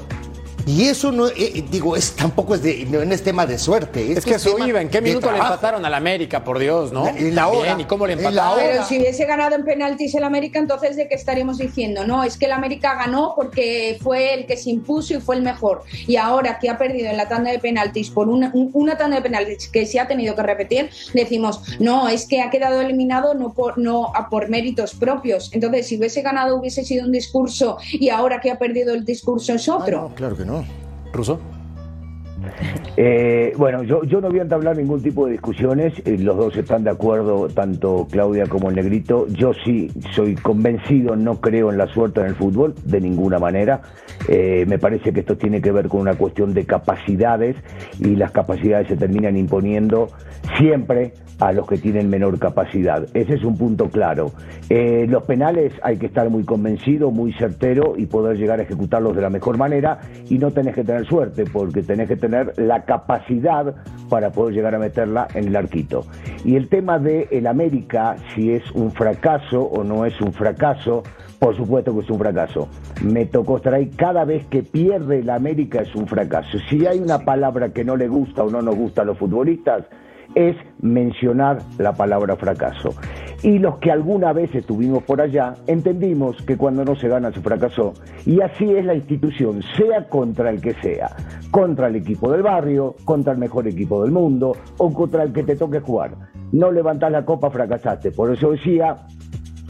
[0.66, 4.12] Y eso no, eh, digo, es, tampoco es, de, no es tema de suerte.
[4.12, 4.80] Es que eso tema iba.
[4.82, 7.06] ¿En qué minuto le empataron al América, por Dios, no?
[7.06, 7.76] En la hora.
[7.78, 8.58] ¿Y cómo le empataron?
[8.58, 12.04] Pero si hubiese ganado en penaltis el América, entonces ¿de qué estaríamos diciendo?
[12.04, 15.42] No, es que el América ganó porque fue el que se impuso y fue el
[15.42, 15.84] mejor.
[16.08, 19.16] Y ahora que ha perdido en la tanda de penaltis por una, un- una tanda
[19.16, 23.34] de penaltis que se ha tenido que repetir, decimos, no, es que ha quedado eliminado
[23.34, 25.48] no por, no a por méritos propios.
[25.52, 29.54] Entonces, si hubiese ganado hubiese sido un discurso y ahora que ha perdido el discurso
[29.54, 30.00] es Ah, otro.
[30.08, 30.55] no, claro que no.
[31.12, 31.40] ¿Ruso?
[32.96, 36.56] Eh, bueno, yo, yo no voy a entablar ningún tipo de discusiones, eh, los dos
[36.56, 39.26] están de acuerdo, tanto Claudia como el negrito.
[39.28, 43.82] Yo sí soy convencido, no creo en la suerte en el fútbol, de ninguna manera.
[44.28, 47.56] Eh, me parece que esto tiene que ver con una cuestión de capacidades
[48.00, 50.08] y las capacidades se terminan imponiendo
[50.58, 53.06] siempre a los que tienen menor capacidad.
[53.14, 54.32] Ese es un punto claro.
[54.68, 59.14] Eh, los penales hay que estar muy convencido, muy certero y poder llegar a ejecutarlos
[59.14, 62.84] de la mejor manera y no tenés que tener suerte porque tenés que tener la
[62.84, 63.74] capacidad
[64.08, 66.04] para poder llegar a meterla en el arquito.
[66.44, 71.02] Y el tema de el América, si es un fracaso o no es un fracaso,
[71.38, 72.68] por supuesto que es un fracaso.
[73.02, 73.90] Me tocó estar ahí.
[73.90, 76.58] Cada vez que pierde el América es un fracaso.
[76.68, 79.84] Si hay una palabra que no le gusta o no nos gusta a los futbolistas,
[80.34, 82.94] es mencionar la palabra fracaso.
[83.42, 87.40] Y los que alguna vez estuvimos por allá, entendimos que cuando no se gana se
[87.40, 87.92] fracasó.
[88.24, 91.14] Y así es la institución, sea contra el que sea,
[91.50, 95.42] contra el equipo del barrio, contra el mejor equipo del mundo o contra el que
[95.42, 96.16] te toque jugar.
[96.52, 98.10] No levantás la copa, fracasaste.
[98.10, 99.06] Por eso decía,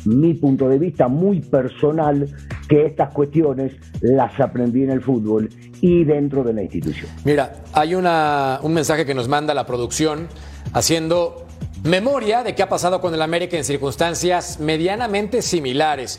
[0.05, 2.29] mi punto de vista muy personal,
[2.68, 5.48] que estas cuestiones las aprendí en el fútbol
[5.81, 7.11] y dentro de la institución.
[7.24, 10.29] Mira, hay una, un mensaje que nos manda la producción
[10.72, 11.45] haciendo
[11.83, 16.19] memoria de qué ha pasado con el América en circunstancias medianamente similares.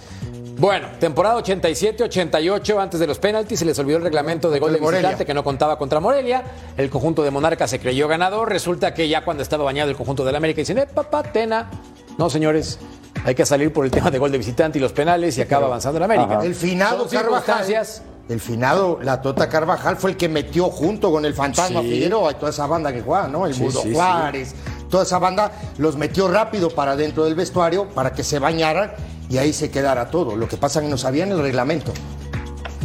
[0.59, 4.79] Bueno, temporada 87-88, antes de los penaltis, se les olvidó el reglamento de gol de
[4.79, 6.43] visitante que no contaba contra Morelia.
[6.77, 8.49] El conjunto de Monarcas se creyó ganador.
[8.49, 11.69] Resulta que ya cuando estaba bañado el conjunto del América dicen, eh, papá, tena.
[12.17, 12.79] No, señores,
[13.23, 15.67] hay que salir por el tema de gol de visitante y los penales y acaba
[15.67, 16.39] avanzando el América.
[16.43, 17.43] El finado Son Carvajal.
[17.65, 21.89] circunstancias El finado, la Tota Carvajal, fue el que metió junto con el Fantasma Sí.
[21.91, 23.45] Figueroa y toda esa banda que juega, ¿no?
[23.45, 23.93] El Sí, Mudo sí, sí.
[23.93, 24.55] Juárez,
[24.89, 28.93] toda esa banda los metió rápido para dentro del vestuario para que se bañaran
[29.29, 30.35] y ahí se quedara todo.
[30.35, 31.93] Lo que pasa es que no sabían el reglamento.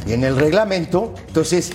[0.06, 1.72] Y en el reglamento, entonces,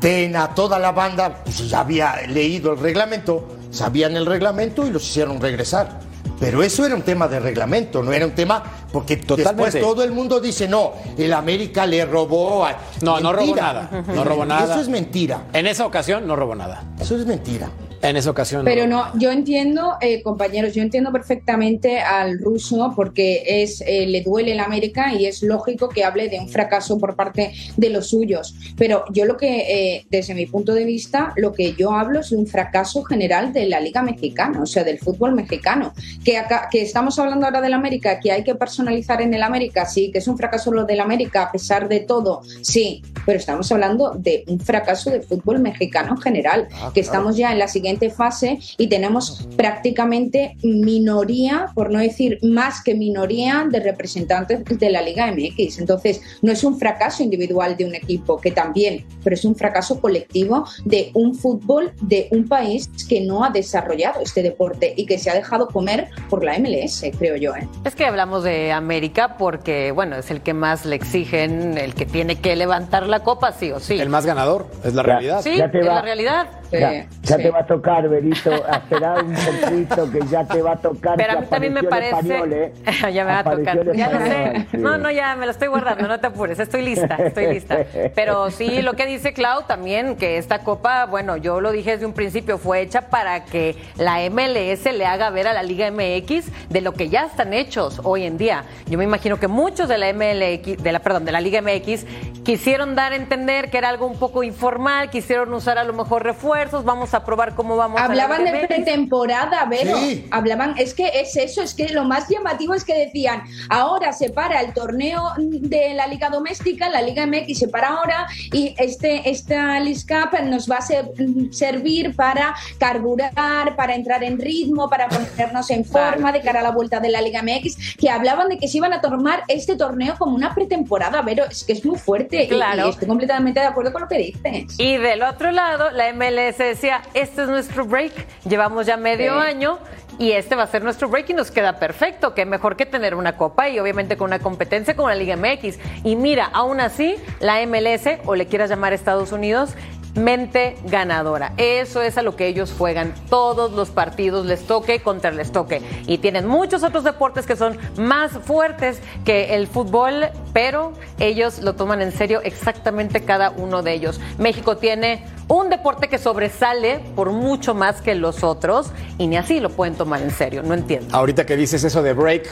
[0.00, 5.02] Tena, toda la banda, pues ya había leído el reglamento, sabían el reglamento y los
[5.02, 6.00] hicieron regresar.
[6.40, 9.64] Pero eso era un tema de reglamento, no era un tema porque Totalmente.
[9.64, 12.76] después todo el mundo dice, no, el América le robó a...
[13.02, 14.04] No, no robó nada.
[14.06, 14.72] No robó nada.
[14.72, 15.46] Eso es mentira.
[15.52, 16.84] En esa ocasión no robó nada.
[17.00, 17.68] Eso es mentira.
[18.00, 18.64] En esa ocasión.
[18.64, 24.22] Pero no, yo entiendo, eh, compañeros, yo entiendo perfectamente al ruso porque es eh, le
[24.22, 28.08] duele el América y es lógico que hable de un fracaso por parte de los
[28.08, 28.54] suyos.
[28.76, 32.30] Pero yo lo que, eh, desde mi punto de vista, lo que yo hablo es
[32.30, 35.92] de un fracaso general de la Liga Mexicana, o sea, del fútbol mexicano.
[36.24, 39.86] Que, acá, que estamos hablando ahora del América, que hay que personalizar en el América,
[39.86, 43.70] sí, que es un fracaso lo del América a pesar de todo, sí, pero estamos
[43.72, 47.87] hablando de un fracaso del fútbol mexicano en general, que estamos ya en la siguiente
[48.14, 55.02] fase y tenemos prácticamente minoría, por no decir más que minoría, de representantes de la
[55.02, 55.78] Liga MX.
[55.78, 60.00] Entonces, no es un fracaso individual de un equipo, que también, pero es un fracaso
[60.00, 65.18] colectivo de un fútbol de un país que no ha desarrollado este deporte y que
[65.18, 67.54] se ha dejado comer por la MLS, creo yo.
[67.54, 67.66] ¿eh?
[67.84, 72.06] Es que hablamos de América porque, bueno, es el que más le exigen, el que
[72.06, 73.94] tiene que levantar la copa, sí o sí.
[73.98, 75.06] El más ganador, es la Ya.
[75.08, 75.40] realidad.
[75.42, 75.94] Sí, Ya te es va.
[75.94, 76.48] la realidad.
[76.70, 77.42] Ya, Sí, ya sí.
[77.44, 81.16] te va a tocar, Berito, esperar un poquito que ya te va a tocar.
[81.16, 82.10] Pero a mí también me parece.
[82.10, 82.72] español, ¿eh?
[83.12, 83.96] ya me va a tocar.
[83.96, 84.66] Ya lo sé.
[84.70, 84.76] sí.
[84.76, 86.58] No, no, ya me lo estoy guardando, no te apures.
[86.58, 87.78] Estoy lista, estoy lista.
[88.14, 92.04] Pero sí, lo que dice Clau también, que esta copa, bueno, yo lo dije desde
[92.06, 96.68] un principio, fue hecha para que la MLS le haga ver a la Liga MX
[96.68, 98.64] de lo que ya están hechos hoy en día.
[98.88, 102.04] Yo me imagino que muchos de la MLX, de la, perdón, de la Liga MX,
[102.44, 106.24] quisieron dar a entender que era algo un poco informal, quisieron usar a lo mejor
[106.24, 108.00] refuerzos refuerzos, vamos a probar cómo vamos.
[108.00, 109.96] Hablaban a de pretemporada, Vero.
[109.98, 110.26] Sí.
[110.30, 114.30] Hablaban, es que es eso, es que lo más llamativo es que decían, ahora se
[114.30, 119.28] para el torneo de la Liga Doméstica, la Liga MX se para ahora y este,
[119.30, 121.10] esta Cup nos va a ser-
[121.50, 126.70] servir para carburar, para entrar en ritmo, para ponernos en forma de cara a la
[126.70, 130.16] vuelta de la Liga MX, que hablaban de que se iban a tomar este torneo
[130.18, 132.86] como una pretemporada, Vero, es que es muy fuerte y- Claro.
[132.86, 134.78] y, estoy completamente de acuerdo con lo que dices.
[134.78, 138.12] Y del otro lado, la MLS decía, este es nuestro break,
[138.48, 139.46] llevamos ya medio Sí.
[139.46, 139.78] año
[140.18, 143.14] y este va a ser nuestro break y nos queda perfecto, que mejor que tener
[143.14, 145.78] una copa y obviamente con una competencia como la Liga MX.
[146.04, 149.74] Y mira, aún así, la MLS, o le quieras llamar Estados Unidos,
[150.18, 151.52] mente ganadora.
[151.56, 153.14] Eso es a lo que ellos juegan.
[153.28, 155.82] Todos los partidos les toque contra les toque.
[156.06, 161.74] Y tienen muchos otros deportes que son más fuertes que el fútbol, pero ellos lo
[161.74, 164.20] toman en serio exactamente cada uno de ellos.
[164.38, 169.60] México tiene un deporte que sobresale por mucho más que los otros y ni así
[169.60, 170.62] lo pueden tomar en serio.
[170.62, 171.16] No entiendo.
[171.16, 172.48] Ahorita que dices eso de break,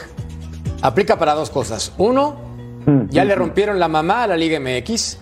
[0.81, 1.93] aplica para dos cosas.
[1.97, 2.35] Uno,
[3.09, 5.19] ya le rompieron la mamá a la Liga MX.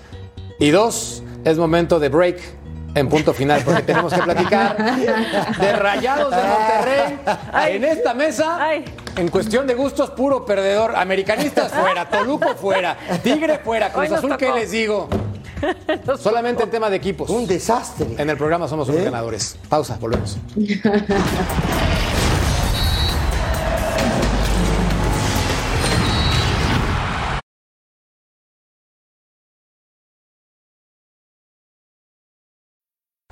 [0.58, 2.39] Y dos, es momento de break
[2.95, 4.77] en punto final, porque tenemos que platicar
[5.60, 7.19] de Rayados de Monterrey
[7.51, 7.75] Ay.
[7.75, 8.58] en esta mesa.
[8.60, 8.86] Ay.
[9.17, 10.95] En cuestión de gustos, puro perdedor.
[10.95, 14.58] Americanistas fuera, Toluco fuera, Tigre fuera, Cruz Azul, ¿qué tocó.
[14.58, 15.10] les digo?
[16.19, 17.29] Solamente en tema de equipos.
[17.29, 18.08] Un desastre.
[18.17, 19.05] En el programa somos unos ¿Eh?
[19.05, 19.58] ganadores.
[19.69, 20.38] Pausa, volvemos.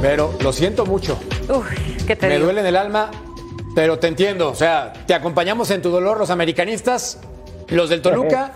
[0.00, 1.18] Pero lo siento mucho.
[1.48, 2.46] Uy, ¿qué te Me digo?
[2.46, 3.10] duele en el alma,
[3.74, 4.48] pero te entiendo.
[4.50, 7.18] O sea, te acompañamos en tu dolor los americanistas,
[7.68, 8.52] los del Toluca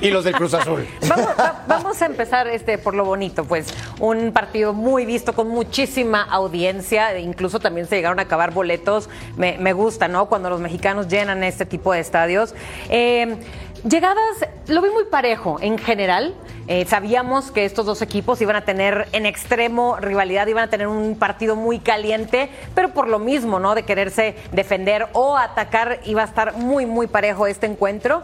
[0.00, 0.86] y los del Cruz Azul.
[1.08, 5.48] Vamos, va- vamos a empezar este por lo bonito, pues un partido muy visto con
[5.48, 9.08] muchísima audiencia, e incluso también se llegaron a acabar boletos.
[9.36, 10.26] Me, me gusta, ¿no?
[10.26, 12.54] Cuando los mexicanos llenan este tipo de estadios.
[12.88, 13.36] Eh,
[13.84, 16.34] llegadas, lo vi muy parejo en general.
[16.68, 20.86] Eh, sabíamos que estos dos equipos iban a tener en extremo rivalidad, iban a tener
[20.86, 23.74] un partido muy caliente, pero por lo mismo, ¿no?
[23.74, 28.22] De quererse defender o atacar, iba a estar muy, muy parejo este encuentro.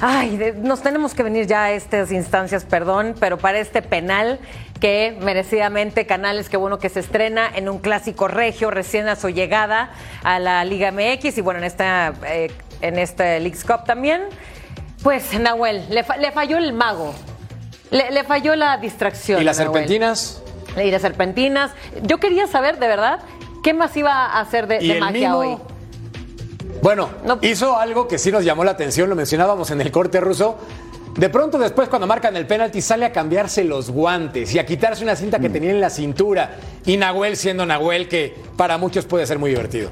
[0.00, 4.38] Ay, nos tenemos que venir ya a estas instancias, perdón, pero para este penal
[4.80, 9.28] que merecidamente Canales, qué bueno que se estrena en un clásico regio recién a su
[9.28, 9.90] llegada
[10.22, 14.22] a la Liga MX y bueno, en esta, eh, en este Leagues Cup también.
[15.02, 17.14] Pues Nahuel, le, fa- le falló el mago,
[17.90, 19.40] le, le falló la distracción.
[19.40, 19.72] ¿Y las Nahuel.
[19.74, 20.42] serpentinas?
[20.82, 21.70] Y las serpentinas.
[22.02, 23.20] Yo quería saber, de verdad,
[23.62, 25.38] qué más iba a hacer de, ¿Y de el magia mimo?
[25.38, 25.56] hoy.
[26.82, 27.38] Bueno, No.
[27.42, 30.58] hizo algo que sí nos llamó la atención, lo mencionábamos en el corte ruso.
[31.16, 35.02] De pronto después cuando marcan el penalti sale a cambiarse los guantes y a quitarse
[35.02, 35.52] una cinta que Mm.
[35.52, 36.56] tenía en la cintura.
[36.86, 39.90] Y Nahuel siendo Nahuel, que para muchos puede ser muy divertido.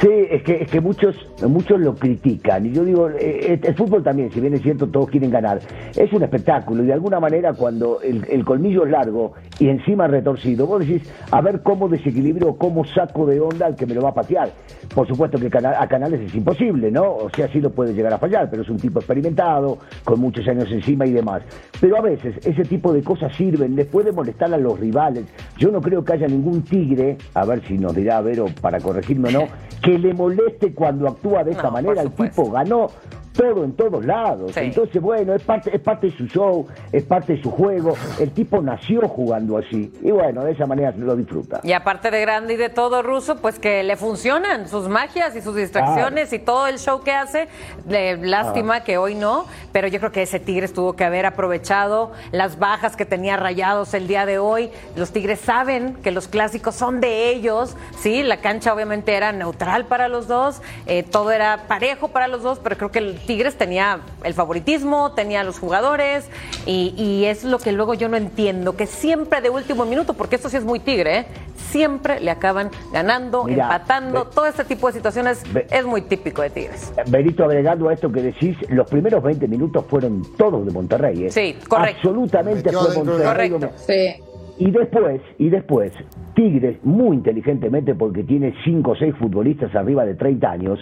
[0.00, 2.66] Sí, es que, es que muchos, muchos lo critican.
[2.66, 5.60] Y yo digo, eh, el fútbol también, si bien es cierto, todos quieren ganar.
[5.94, 10.06] Es un espectáculo y de alguna manera cuando el, el colmillo es largo y encima
[10.06, 14.02] retorcido, vos decís, a ver cómo desequilibrio, cómo saco de onda al que me lo
[14.02, 14.50] va a patear.
[14.94, 17.04] Por supuesto que a Canales es imposible, ¿no?
[17.04, 20.46] O sea, sí lo puede llegar a fallar, pero es un tipo experimentado, con muchos
[20.48, 21.42] años encima y demás.
[21.80, 25.24] Pero a veces ese tipo de cosas sirven, les puede molestar a los rivales.
[25.58, 29.28] Yo no creo que haya ningún tigre, a ver si nos dirá Vero para corregirme
[29.30, 29.48] o no,
[29.82, 32.02] que le moleste cuando actúa de esta No, manera.
[32.02, 32.88] El tipo ganó
[33.36, 34.52] todo en todos lados.
[34.52, 34.60] Sí.
[34.60, 37.94] Entonces, bueno, es parte, es parte de su show, es parte de su juego.
[38.18, 39.92] El tipo nació jugando así.
[40.02, 41.60] Y bueno, de esa manera lo disfruta.
[41.62, 45.42] Y aparte de grande y de todo ruso, pues que le funcionan sus magias y
[45.42, 47.48] sus distracciones y todo el show que hace.
[47.86, 52.58] Lástima que hoy no, pero yo creo que ese Tigres tuvo que haber aprovechado las
[52.58, 54.70] bajas que tenía rayados el día de hoy.
[54.96, 58.22] Los Tigres saben que los clásicos son de ellos, ¿sí?
[58.22, 62.58] La cancha obviamente era neutral para los dos, eh, todo era parejo para los dos,
[62.62, 66.28] pero creo que el Tigres tenía el favoritismo, tenía los jugadores
[66.64, 70.36] y, y, es lo que luego yo no entiendo, que siempre de último minuto, porque
[70.36, 71.26] esto sí es muy Tigre, ¿eh?
[71.56, 76.02] siempre le acaban ganando, Mira, empatando, ve, todo este tipo de situaciones ve, es muy
[76.02, 76.92] típico de Tigres.
[77.08, 81.24] Benito, agregando a esto que decís, los primeros 20 minutos fueron todos de Monterrey.
[81.24, 81.30] ¿eh?
[81.30, 82.08] Sí, correcto.
[82.08, 83.50] Absolutamente fue Monterrey.
[83.50, 83.70] Correcto.
[83.86, 84.22] Sí.
[84.58, 85.92] Y después, y después,
[86.34, 90.78] Tigres, muy inteligentemente, porque tiene 5 o 6 futbolistas arriba de 30 años,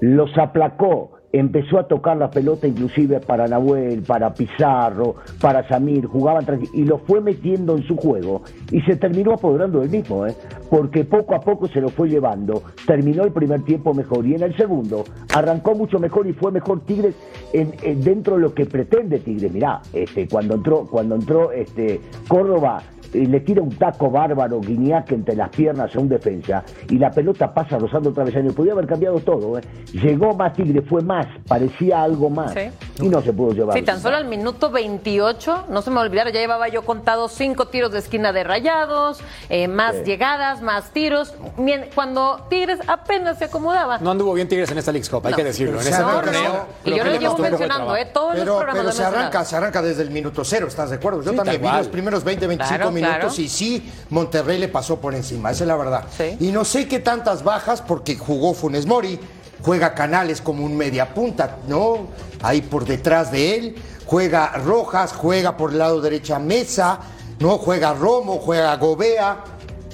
[0.00, 6.46] los aplacó, empezó a tocar la pelota inclusive para Nahuel, para Pizarro, para Samir, jugaban
[6.72, 10.34] y lo fue metiendo en su juego y se terminó apoderando del mismo, ¿eh?
[10.70, 14.42] porque poco a poco se lo fue llevando, terminó el primer tiempo mejor y en
[14.42, 15.04] el segundo
[15.34, 17.14] arrancó mucho mejor y fue mejor Tigres
[17.52, 19.52] en, en dentro de lo que pretende Tigres.
[19.52, 25.36] Mirá, este, cuando entró, cuando entró este, Córdoba le tira un taco bárbaro Guiñac entre
[25.36, 28.52] las piernas a un defensa y la pelota pasa rozando otra vez año.
[28.52, 29.58] Podía haber cambiado todo.
[29.58, 29.62] ¿eh?
[29.92, 31.15] Llegó más Tigre, fue más,
[31.48, 32.70] parecía algo más Sí.
[33.04, 33.76] y no se pudo llevar.
[33.76, 37.68] Sí, tan solo al minuto 28, no se me olvidaron, ya llevaba yo contado cinco
[37.68, 40.02] tiros de esquina de rayados, eh, más Sí.
[40.04, 41.34] llegadas, más tiros,
[41.94, 43.98] cuando Tigres apenas se acomodaba.
[43.98, 45.78] No anduvo bien Tigres en esta League Cup, hay que decirlo.
[45.78, 46.52] En Se ese torneo.
[46.84, 46.90] ¿no?
[46.92, 47.96] Y yo lo le llevo mencionando.
[47.96, 48.06] ¿eh?
[48.12, 49.16] Todos los Pero, programas pero se mencionado.
[49.28, 51.22] arranca, se arranca desde el minuto cero, ¿estás de acuerdo?
[51.22, 53.34] Yo Sí, también vi los primeros 20, 25 Claro, minutos claro.
[53.42, 56.04] y sí, Monterrey le pasó por encima, esa es la verdad.
[56.16, 56.36] Sí.
[56.40, 59.18] Y no sé qué tantas bajas porque jugó Funes Mori,
[59.62, 62.08] juega Canales como un media punta, ¿no?
[62.42, 67.00] Ahí por detrás de él, juega Rojas, juega por el lado derecha Mesa,
[67.40, 67.58] ¿no?
[67.58, 69.44] Juega Romo, juega Gobea,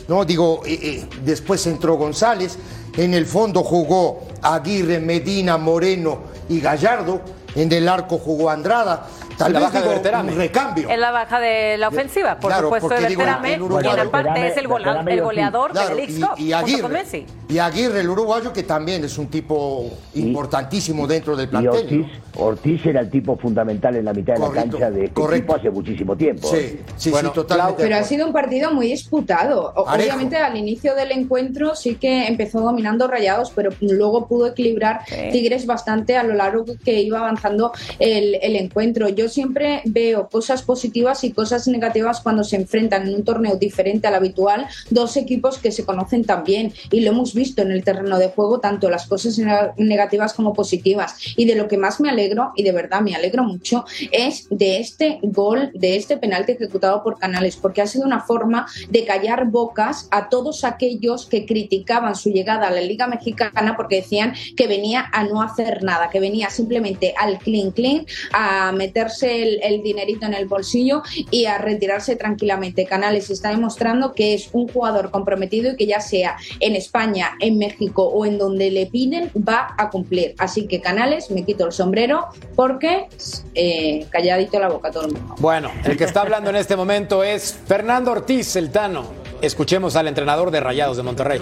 [0.09, 0.25] ¿no?
[0.25, 2.59] Digo, eh, eh, después entró González,
[2.97, 7.21] en el fondo jugó Aguirre, Medina, Moreno y Gallardo,
[7.55, 9.07] en el arco jugó Andrada.
[9.39, 10.33] Tal La vez baja de digo, Berterame.
[10.33, 10.89] un recambio.
[10.89, 14.57] Es la baja de la ofensiva, por Claro, supuesto, de Berterame, y en aparte es
[14.57, 16.89] el, gola- goleador Claro, de la League y, Aguirre.
[16.89, 17.27] Messi.
[17.49, 21.73] Y Aguirre, el uruguayo, que también es un tipo importantísimo dentro del Y plantel.
[21.73, 22.07] Ortiz,
[22.37, 25.37] Ortiz era el tipo fundamental en la mitad de Correcto, la cancha de este correcto.
[25.37, 26.49] equipo hace muchísimo tiempo.
[26.49, 27.83] Sí, sí, Bueno, sí, totalmente.
[27.83, 29.73] Pero ha sido un partido muy disputado.
[29.77, 35.67] Obviamente al inicio del encuentro sí que empezó dominando Rayados, pero luego pudo equilibrar Tigres
[35.67, 39.09] bastante a lo largo que iba avanzando el, el encuentro.
[39.09, 44.07] Yo siempre veo cosas positivas y cosas negativas cuando se enfrentan en un torneo diferente
[44.09, 47.85] al habitual dos equipos que se conocen tan bien y lo hemos visto en el
[47.85, 51.17] terreno de juego, tanto las cosas neg- negativas como positivas.
[51.37, 54.79] Y de lo que más me alegro, y de verdad me alegro mucho, es de
[54.79, 59.47] este gol, de este penalti ejecutado por Canales, porque ha sido una forma de callar
[59.47, 64.67] bocas a todos aquellos que criticaban su llegada a la Liga Mexicana porque decían que
[64.67, 69.83] venía a no hacer nada, que venía simplemente al clean clean, a meterse el, el
[69.83, 72.85] dinerito en el bolsillo y a retirarse tranquilamente.
[72.87, 77.59] Canales está demostrando que es un jugador comprometido y que ya sea en España, en
[77.59, 80.35] México o en donde le piden, va a cumplir.
[80.39, 83.07] Así que Canales, me quito el sombrero porque
[83.55, 85.35] eh, calladito la boca todo el mundo.
[85.39, 89.23] Bueno, el que está hablando en este momento es Fernando Ortiz, el Tano.
[89.43, 91.41] Escuchemos al entrenador de Rayados de Monterrey.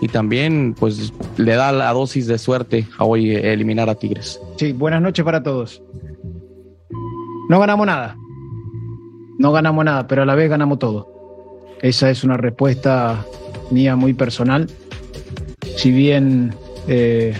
[0.00, 4.40] y también pues le da la dosis de suerte a hoy eliminar a Tigres.
[4.56, 5.82] Sí, buenas noches para todos.
[7.48, 8.16] No ganamos nada.
[9.38, 11.08] No ganamos nada, pero a la vez ganamos todo.
[11.80, 13.24] Esa es una respuesta
[13.70, 14.70] mía muy personal.
[15.76, 16.54] Si bien
[16.86, 17.34] eh,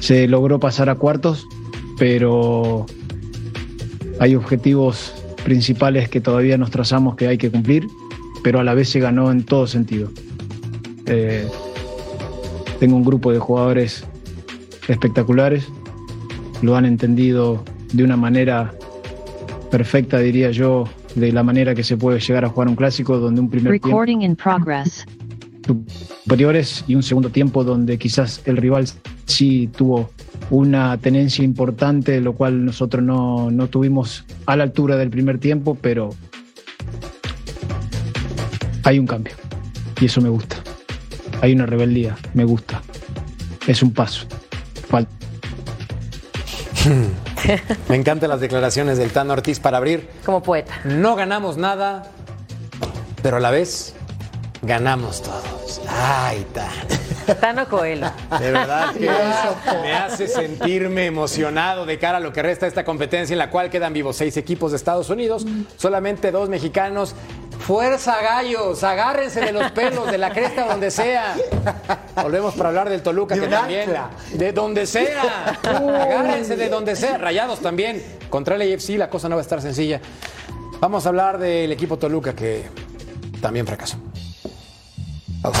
[0.00, 1.46] se logró pasar a cuartos,
[1.98, 2.86] pero
[4.20, 5.12] hay objetivos
[5.44, 7.86] principales que todavía nos trazamos que hay que cumplir,
[8.42, 10.10] pero a la vez se ganó en todo sentido.
[11.06, 11.48] Eh,
[12.78, 14.04] tengo un grupo de jugadores
[14.88, 15.66] espectaculares,
[16.62, 17.64] lo han entendido
[17.94, 18.74] de una manera
[19.70, 20.84] perfecta, diría yo,
[21.14, 23.88] de la manera que se puede llegar a jugar un clásico, donde un primer tiempo
[23.88, 25.06] Recording in progress.
[26.24, 28.86] superiores y un segundo tiempo donde quizás el rival
[29.26, 30.10] sí tuvo
[30.50, 35.78] una tenencia importante, lo cual nosotros no, no tuvimos a la altura del primer tiempo,
[35.80, 36.10] pero
[38.82, 39.34] hay un cambio
[40.00, 40.56] y eso me gusta.
[41.42, 42.82] Hay una rebeldía, me gusta.
[43.66, 44.26] Es un paso.
[44.88, 45.12] Falta.
[47.88, 50.08] Me encantan las declaraciones del Tano Ortiz para abrir.
[50.24, 50.74] Como poeta.
[50.84, 52.04] No ganamos nada,
[53.22, 53.94] pero a la vez
[54.62, 55.80] ganamos todos.
[55.88, 57.38] Ay, Tano.
[57.40, 58.10] Tano Coelho.
[58.38, 59.10] De verdad que
[59.82, 63.50] me hace sentirme emocionado de cara a lo que resta de esta competencia en la
[63.50, 67.14] cual quedan vivos seis equipos de Estados Unidos, solamente dos mexicanos.
[67.66, 71.34] Fuerza gallos, agárrense de los pelos, de la cresta, donde sea.
[72.22, 73.82] Volvemos para hablar del Toluca, De que también.
[73.88, 74.10] ancla.
[74.34, 75.58] De donde sea.
[75.62, 77.16] Agárrense de donde sea.
[77.16, 78.02] Rayados también.
[78.28, 79.98] Contra el AFC la cosa no va a estar sencilla.
[80.78, 82.64] Vamos a hablar del equipo Toluca que
[83.40, 83.96] también fracasó.
[85.40, 85.60] Pausa.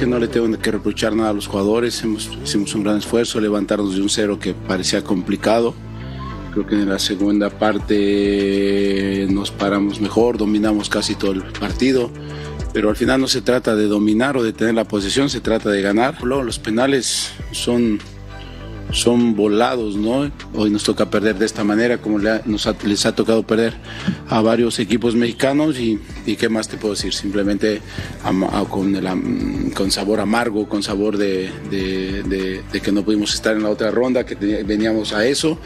[0.00, 2.02] Que no le tengo que reprochar nada a los jugadores.
[2.02, 5.74] Hemos, hicimos un gran esfuerzo, levantarnos de un cero que parecía complicado.
[6.54, 12.10] Creo que en la segunda parte nos paramos mejor, dominamos casi todo el partido.
[12.72, 15.68] Pero al final no se trata de dominar o de tener la posesión, se trata
[15.68, 16.16] de ganar.
[16.22, 17.98] Luego, los penales son,
[18.92, 20.30] son volados, ¿no?
[20.54, 23.42] Hoy nos toca perder de esta manera, como le ha- nos ha- les ha tocado
[23.44, 23.74] perder
[24.28, 25.78] a varios equipos mexicanos.
[25.78, 27.80] Y, y qué más te puedo decir, simplemente
[28.24, 33.04] ama- a- con, el con sabor amargo, con sabor de, de- de- de que no
[33.04, 35.58] pudimos estar en la otra ronda, que te- veníamos a eso.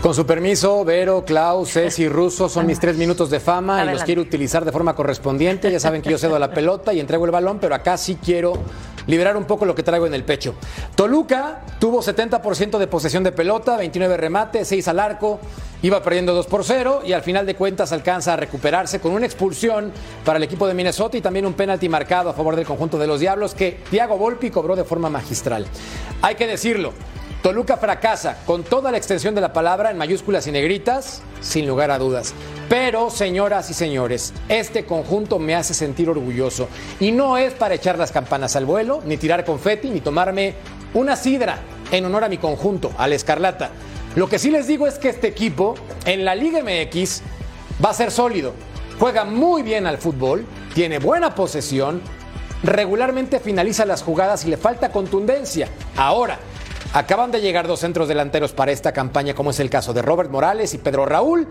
[0.00, 4.04] Con su permiso, Vero, Klaus, Ceci, Russo son mis tres minutos de fama y los
[4.04, 5.72] quiero utilizar de forma correspondiente.
[5.72, 8.52] Ya saben que yo cedo la pelota y entrego el balón, pero acá sí quiero
[9.08, 10.54] liberar un poco lo que traigo en el pecho.
[10.94, 15.40] Toluca tuvo 70% de posesión de pelota, 29 remates, 6 al arco,
[15.82, 19.26] iba perdiendo 2 por 0 y al final de cuentas alcanza a recuperarse con una
[19.26, 19.92] expulsión
[20.24, 23.08] para el equipo de Minnesota y también un penalti marcado a favor del conjunto de
[23.08, 25.66] los Diablos que Thiago Volpi cobró de forma magistral.
[26.22, 26.92] Hay que decirlo,
[27.42, 31.92] Toluca fracasa con toda la extensión de la palabra en mayúsculas y negritas, sin lugar
[31.92, 32.34] a dudas.
[32.68, 36.68] Pero, señoras y señores, este conjunto me hace sentir orgulloso.
[36.98, 40.54] Y no es para echar las campanas al vuelo, ni tirar confeti, ni tomarme
[40.94, 41.60] una sidra
[41.92, 43.70] en honor a mi conjunto, a la Escarlata.
[44.16, 45.76] Lo que sí les digo es que este equipo,
[46.06, 47.22] en la Liga MX,
[47.84, 48.52] va a ser sólido.
[48.98, 52.02] Juega muy bien al fútbol, tiene buena posesión,
[52.64, 55.68] regularmente finaliza las jugadas y le falta contundencia.
[55.96, 56.40] Ahora,
[56.92, 60.30] acaban de llegar dos centros delanteros para esta campaña, como es el caso de Robert
[60.30, 61.46] Morales y Pedro Raúl,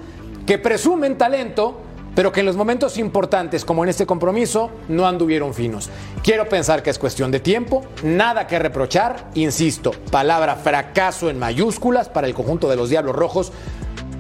[0.46, 1.82] que presumen talento,
[2.16, 5.90] pero que en los momentos importantes, como en este compromiso, no anduvieron finos.
[6.24, 12.10] Quiero pensar que es cuestión de tiempo, nada que reprochar, insisto, palabra fracaso en mayúsculas
[12.10, 13.52] para el conjunto de los Diablos Rojos,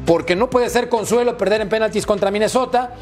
[0.05, 2.93] porque no puede ser consuelo perder en penaltis contra Minnesota,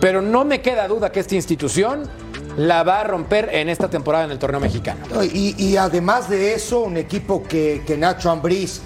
[0.00, 2.04] pero no me queda duda que esta institución
[2.56, 5.00] la va a romper en esta temporada en el torneo mexicano.
[5.24, 8.80] Y, y además de eso, un equipo que, que Nacho Ambriz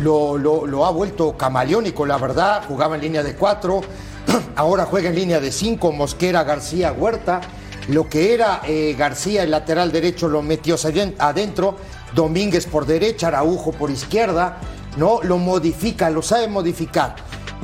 [0.00, 2.62] lo, lo- ha vuelto camaleónico, la verdad.
[2.66, 3.82] Jugaba en línea de cuatro,
[4.56, 7.40] ahora juega en línea de cinco, Mosquera, García, Huerta.
[7.88, 11.76] Lo que era eh, García, el lateral derecho, lo metió aden- adentro.
[12.14, 14.58] Domínguez por derecha, Araujo por izquierda.
[14.96, 17.16] No, lo modifica, lo sabe modificar.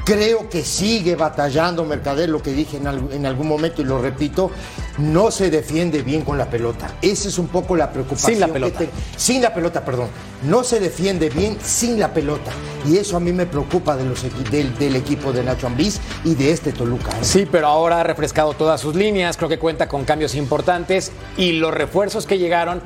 [0.05, 4.01] Creo que sigue batallando Mercader, lo que dije en, al- en algún momento y lo
[4.01, 4.51] repito,
[4.97, 6.95] no se defiende bien con la pelota.
[7.03, 8.33] Esa es un poco la preocupación.
[8.33, 8.79] Sin la que pelota.
[8.79, 10.09] te- sin la pelota, perdón.
[10.45, 12.53] No se defiende bien sin la pelota.
[12.87, 16.01] Y eso a mí me preocupa de los equi- del, del equipo de Nacho Ambriz
[16.25, 17.11] y de este Toluca.
[17.11, 17.19] ¿eh?
[17.25, 21.53] Sí, pero ahora ha refrescado todas sus líneas, creo que cuenta con cambios importantes y
[21.53, 22.81] los refuerzos que llegaron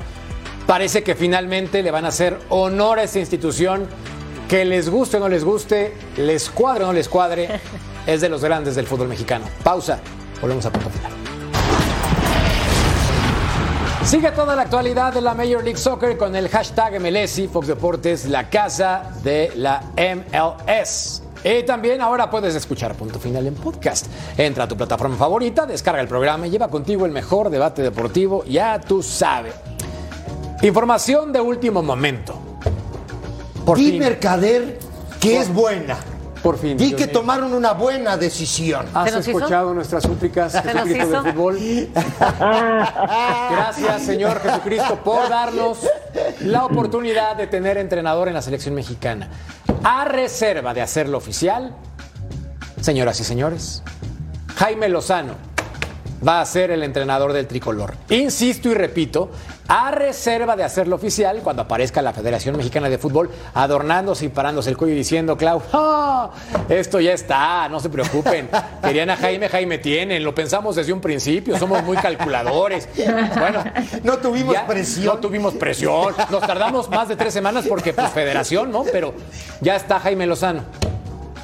[0.67, 3.85] parece que finalmente le van a hacer honor a esta institución,
[4.47, 7.59] que les guste o no les guste, les cuadre o no les cuadre,
[8.07, 9.45] es de los grandes del fútbol mexicano.
[9.63, 9.99] Pausa,
[10.41, 11.11] volvemos a punto final.
[14.05, 18.25] Sigue toda la actualidad de la Major League Soccer con el hashtag MLSI, Fox Deportes,
[18.25, 21.23] la casa de la MLS.
[21.43, 24.07] Y también ahora puedes escuchar Punto Final en podcast.
[24.37, 28.43] Entra a tu plataforma favorita, descarga el programa y lleva contigo el mejor debate deportivo,
[28.45, 29.55] ya tú sabes.
[30.61, 32.52] Información de último momento.
[33.65, 33.99] Por Di fin.
[33.99, 34.79] Mercader
[35.19, 35.97] que es buena.
[36.41, 36.77] Por fin.
[36.77, 37.13] Di que mío.
[37.13, 38.85] tomaron una buena decisión.
[38.93, 41.57] ¿Has escuchado nuestras súplicas, ¿Se nos Jesucristo del fútbol?
[43.51, 45.79] Gracias, Señor Jesucristo, por darnos
[46.41, 49.29] la oportunidad de tener entrenador en la selección mexicana.
[49.83, 51.73] A reserva de hacerlo oficial,
[52.81, 53.83] señoras y señores,
[54.57, 55.52] Jaime Lozano
[56.25, 57.95] va a ser el entrenador del tricolor.
[58.09, 59.31] Insisto y repito,
[59.67, 64.69] a reserva de hacerlo oficial cuando aparezca la Federación Mexicana de Fútbol adornándose y parándose
[64.69, 66.31] el cuello y diciendo, Clau, "Ah,
[66.69, 68.49] esto ya está, no se preocupen.
[68.83, 72.87] Querían a Jaime, Jaime tienen, lo pensamos desde un principio, somos muy calculadores.
[73.37, 73.63] Bueno,
[74.03, 75.05] no tuvimos ya- presión.
[75.05, 78.83] No tuvimos presión, nos tardamos más de tres semanas porque pues Federación, ¿no?
[78.91, 79.13] Pero
[79.61, 80.61] ya está Jaime Lozano.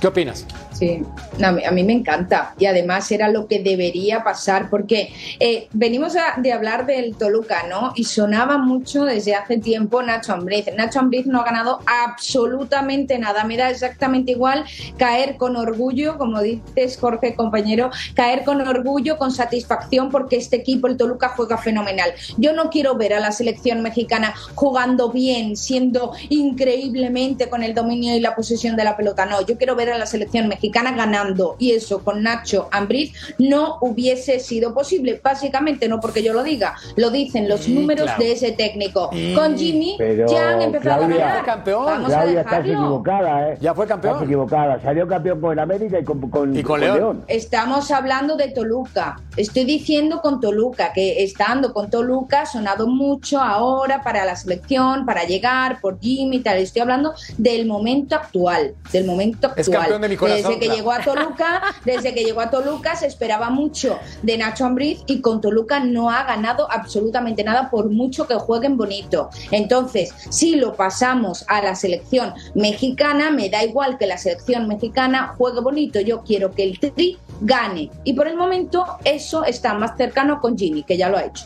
[0.01, 0.45] ¿Qué opinas?
[0.79, 1.01] Sí,
[1.39, 5.11] no, a, mí, a mí me encanta y además era lo que debería pasar porque
[5.41, 7.91] eh, venimos a- de hablar del Toluca, ¿no?
[7.97, 10.67] Y sonaba mucho desde hace tiempo Nacho Ambriz.
[10.77, 14.63] Nacho Ambriz no ha ganado absolutamente nada, me da exactamente igual
[14.97, 20.87] caer con orgullo, como dices Jorge compañero, caer con orgullo, con satisfacción porque este equipo,
[20.87, 22.13] el Toluca, juega fenomenal.
[22.37, 28.15] Yo no quiero ver a la selección mexicana jugando bien, siendo increíblemente con el dominio
[28.15, 31.55] y la posesión de la pelota, no, yo quiero ver a la selección mexicana ganando
[31.59, 36.75] y eso con Nacho Ambriz no hubiese sido posible, básicamente no porque yo lo diga,
[36.95, 38.23] lo dicen los Sí, números claro.
[38.23, 39.09] de ese técnico.
[39.11, 39.33] Sí.
[39.35, 41.45] Con Jimmy Pero, ya han empezado Claudia, a ganar.
[41.45, 41.85] campeón.
[41.85, 42.85] Vamos a Claudia, estás dejarlo.
[42.85, 43.57] equivocada, ¿eh?
[43.61, 44.13] Ya fue campeón.
[44.13, 44.81] Estás equivocada.
[44.81, 47.23] Salió campeón con América y con, con, con León.
[47.27, 49.19] Estamos hablando de Toluca.
[49.35, 55.05] Estoy diciendo con Toluca, que estando con Toluca ha sonado mucho ahora para la selección,
[55.05, 56.57] para llegar por Jimmy y tal.
[56.57, 59.61] Estoy hablando del momento actual, del momento actual.
[59.61, 62.95] Es campeón de mi corazón, Desde que llegó a Toluca, desde que llegó a Toluca
[62.95, 67.89] se esperaba mucho de Nacho Ambriz y con Toluca no ha ganado absolutamente nada por
[67.89, 69.29] mucho que jueguen bonito.
[69.51, 75.35] Entonces, si lo pasamos a la selección mexicana, me da igual que la selección mexicana
[75.37, 77.89] juegue bonito, yo quiero que el Tri gane.
[78.03, 81.45] Y por el momento eso está más cercano con Jimmy, que ya lo ha hecho.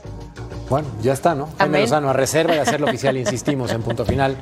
[0.69, 1.49] Bueno, ya está, ¿no?
[1.57, 1.81] Jaime.
[1.81, 4.35] Lozano, a reserva de hacerlo oficial, insistimos en punto final.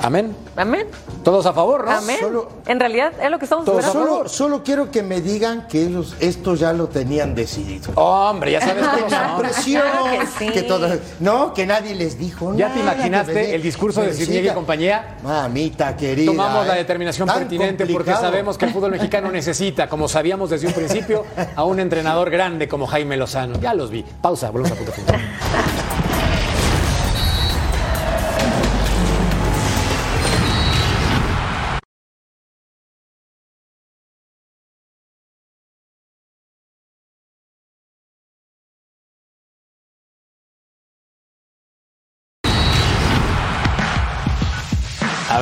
[0.00, 0.34] Amén.
[0.56, 0.86] Amén.
[1.22, 1.92] Todos a favor, ¿no?
[1.92, 2.16] Amén.
[2.20, 3.92] Solo- En realidad es lo que estamos esperando.
[3.92, 7.92] Solo, solo quiero que me digan que ellos, esto ya lo tenían decidido.
[7.94, 9.38] Hombre, ya sabes cómo son.
[9.38, 9.82] presión.
[9.82, 10.04] Claro
[10.50, 10.66] que sí.
[10.66, 10.88] todo-
[11.20, 15.16] no, que nadie les dijo ¿Ya te imaginaste que el discurso de Cisniega y compañía?
[15.22, 16.32] Mamita querida.
[16.32, 16.78] Tomamos la ¿eh?
[16.78, 21.64] determinación pertinente porque sabemos que el fútbol mexicano necesita, como sabíamos desde un principio, a
[21.64, 23.60] un entrenador grande como Jaime Lozano.
[23.60, 24.04] Ya los vi.
[24.20, 25.20] Pausa, volvemos a punto final.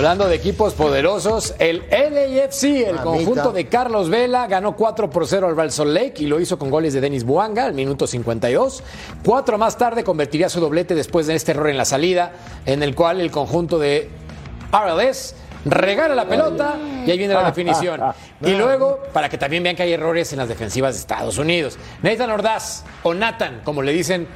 [0.01, 3.03] Hablando de equipos poderosos, el LAFC, el Mamita.
[3.03, 6.59] conjunto de Carlos Vela, ganó 4 por 0 al Real Salt Lake y lo hizo
[6.59, 8.82] con goles de Denis Buanga al minuto 52.
[9.22, 12.32] Cuatro más tarde convertiría su doblete después de este error en la salida,
[12.64, 14.09] en el cual el conjunto de
[14.72, 15.34] RLS
[15.66, 18.01] regala la pelota y ahí viene la definición.
[18.40, 21.76] Y luego, para que también vean que hay errores en las defensivas de Estados Unidos,
[22.03, 24.26] Nathan Ordaz, o Nathan, como le dicen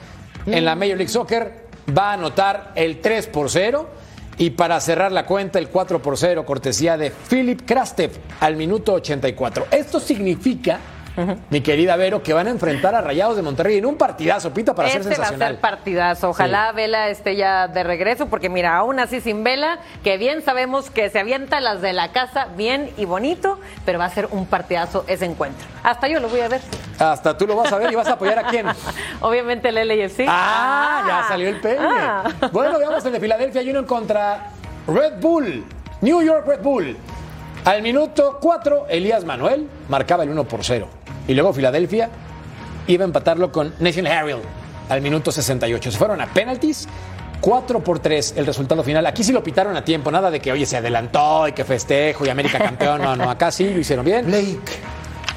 [0.44, 1.64] en la Major League Soccer,
[1.96, 4.03] va a anotar el 3 por 0.
[4.38, 8.10] Y para cerrar la cuenta, el 4 por 0, cortesía de Philip Krastev
[8.40, 9.66] al minuto 84.
[9.70, 10.80] Esto significa,
[11.50, 14.74] mi querida Vero, que van a enfrentar a Rayados de Monterrey en un partidazo, Pita,
[14.74, 15.52] para ser Este va a sensacional.
[15.52, 16.28] ser partidazo.
[16.30, 20.90] Ojalá Vela esté ya de regreso, porque mira, aún así sin Vela, que bien sabemos
[20.90, 24.46] que se avienta las de la casa bien y bonito, pero va a ser un
[24.46, 25.66] partidazo ese encuentro.
[25.82, 26.60] Hasta yo lo voy a ver.
[26.98, 28.66] Hasta tú lo vas a ver y vas a apoyar a quién.
[29.20, 30.26] Obviamente el LAFC.
[30.28, 31.78] Ah, ya salió el pene.
[31.80, 32.24] Ah.
[32.52, 34.50] Bueno, veamos el de Filadelfia Union contra
[34.86, 35.64] Red Bull.
[36.00, 36.96] New York Red Bull.
[37.64, 40.86] Al minuto 4, Elías Manuel marcaba el 1 por 0.
[41.28, 42.10] Y luego Filadelfia
[42.86, 44.40] iba a empatarlo con Nathan Harrell
[44.88, 45.90] al minuto 68.
[45.90, 46.88] Se fueron a penalties.
[47.40, 49.04] 4 por 3 el resultado final.
[49.04, 50.10] Aquí sí lo pitaron a tiempo.
[50.10, 53.02] Nada de que, oye, se adelantó y que festejo y América campeón.
[53.02, 54.24] No, no, acá sí lo hicieron bien.
[54.26, 54.58] Blake.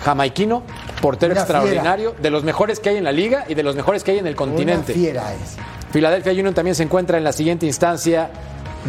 [0.04, 0.64] Jamaiquino,
[1.02, 1.60] portero Una fiera.
[1.60, 4.20] extraordinario, de los mejores que hay en la liga y de los mejores que hay
[4.20, 4.94] en el continente.
[4.94, 5.58] Una fiera es.
[5.92, 8.30] Philadelphia Union también se encuentra en la siguiente instancia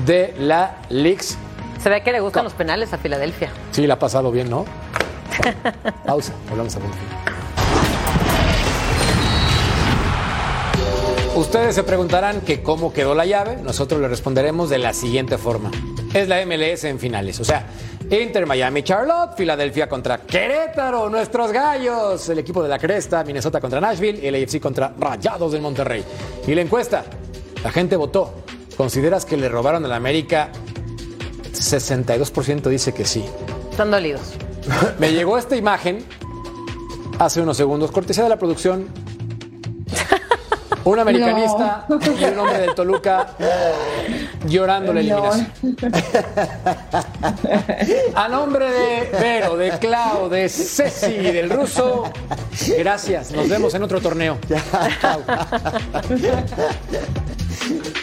[0.07, 1.36] de la Leagues.
[1.82, 3.51] Se ve que le gustan los penales a Filadelfia.
[3.72, 4.64] Sí, la ha pasado bien, ¿no?
[6.07, 6.97] Pausa, volvemos a punto.
[11.39, 13.59] Ustedes se preguntarán que cómo quedó la llave.
[13.62, 15.70] Nosotros le responderemos de la siguiente forma.
[16.12, 17.39] Es la MLS en finales.
[17.39, 17.64] O sea,
[18.11, 23.81] Inter Miami Charlotte, Filadelfia contra Querétaro, nuestros gallos, el equipo de la Cresta, Minnesota contra
[23.81, 26.03] Nashville, el AFC contra Rayados del Monterrey.
[26.47, 27.05] Y la encuesta,
[27.62, 28.35] la gente votó.
[28.76, 30.51] ¿Consideras que le robaron a la América?
[31.53, 33.24] 62% dice que sí.
[33.70, 34.35] Están dolidos.
[34.99, 36.05] Me llegó esta imagen
[37.19, 38.87] hace unos segundos, cortesía de la producción.
[40.85, 43.27] Un americanista y un hombre del Toluca
[44.47, 45.33] llorando la No.
[45.35, 45.77] eliminación.
[48.14, 52.05] A nombre de Vero, de Clau, de Ceci y del ruso,
[52.79, 53.33] gracias.
[53.33, 54.39] Nos vemos en otro torneo.
[55.01, 55.21] Chao.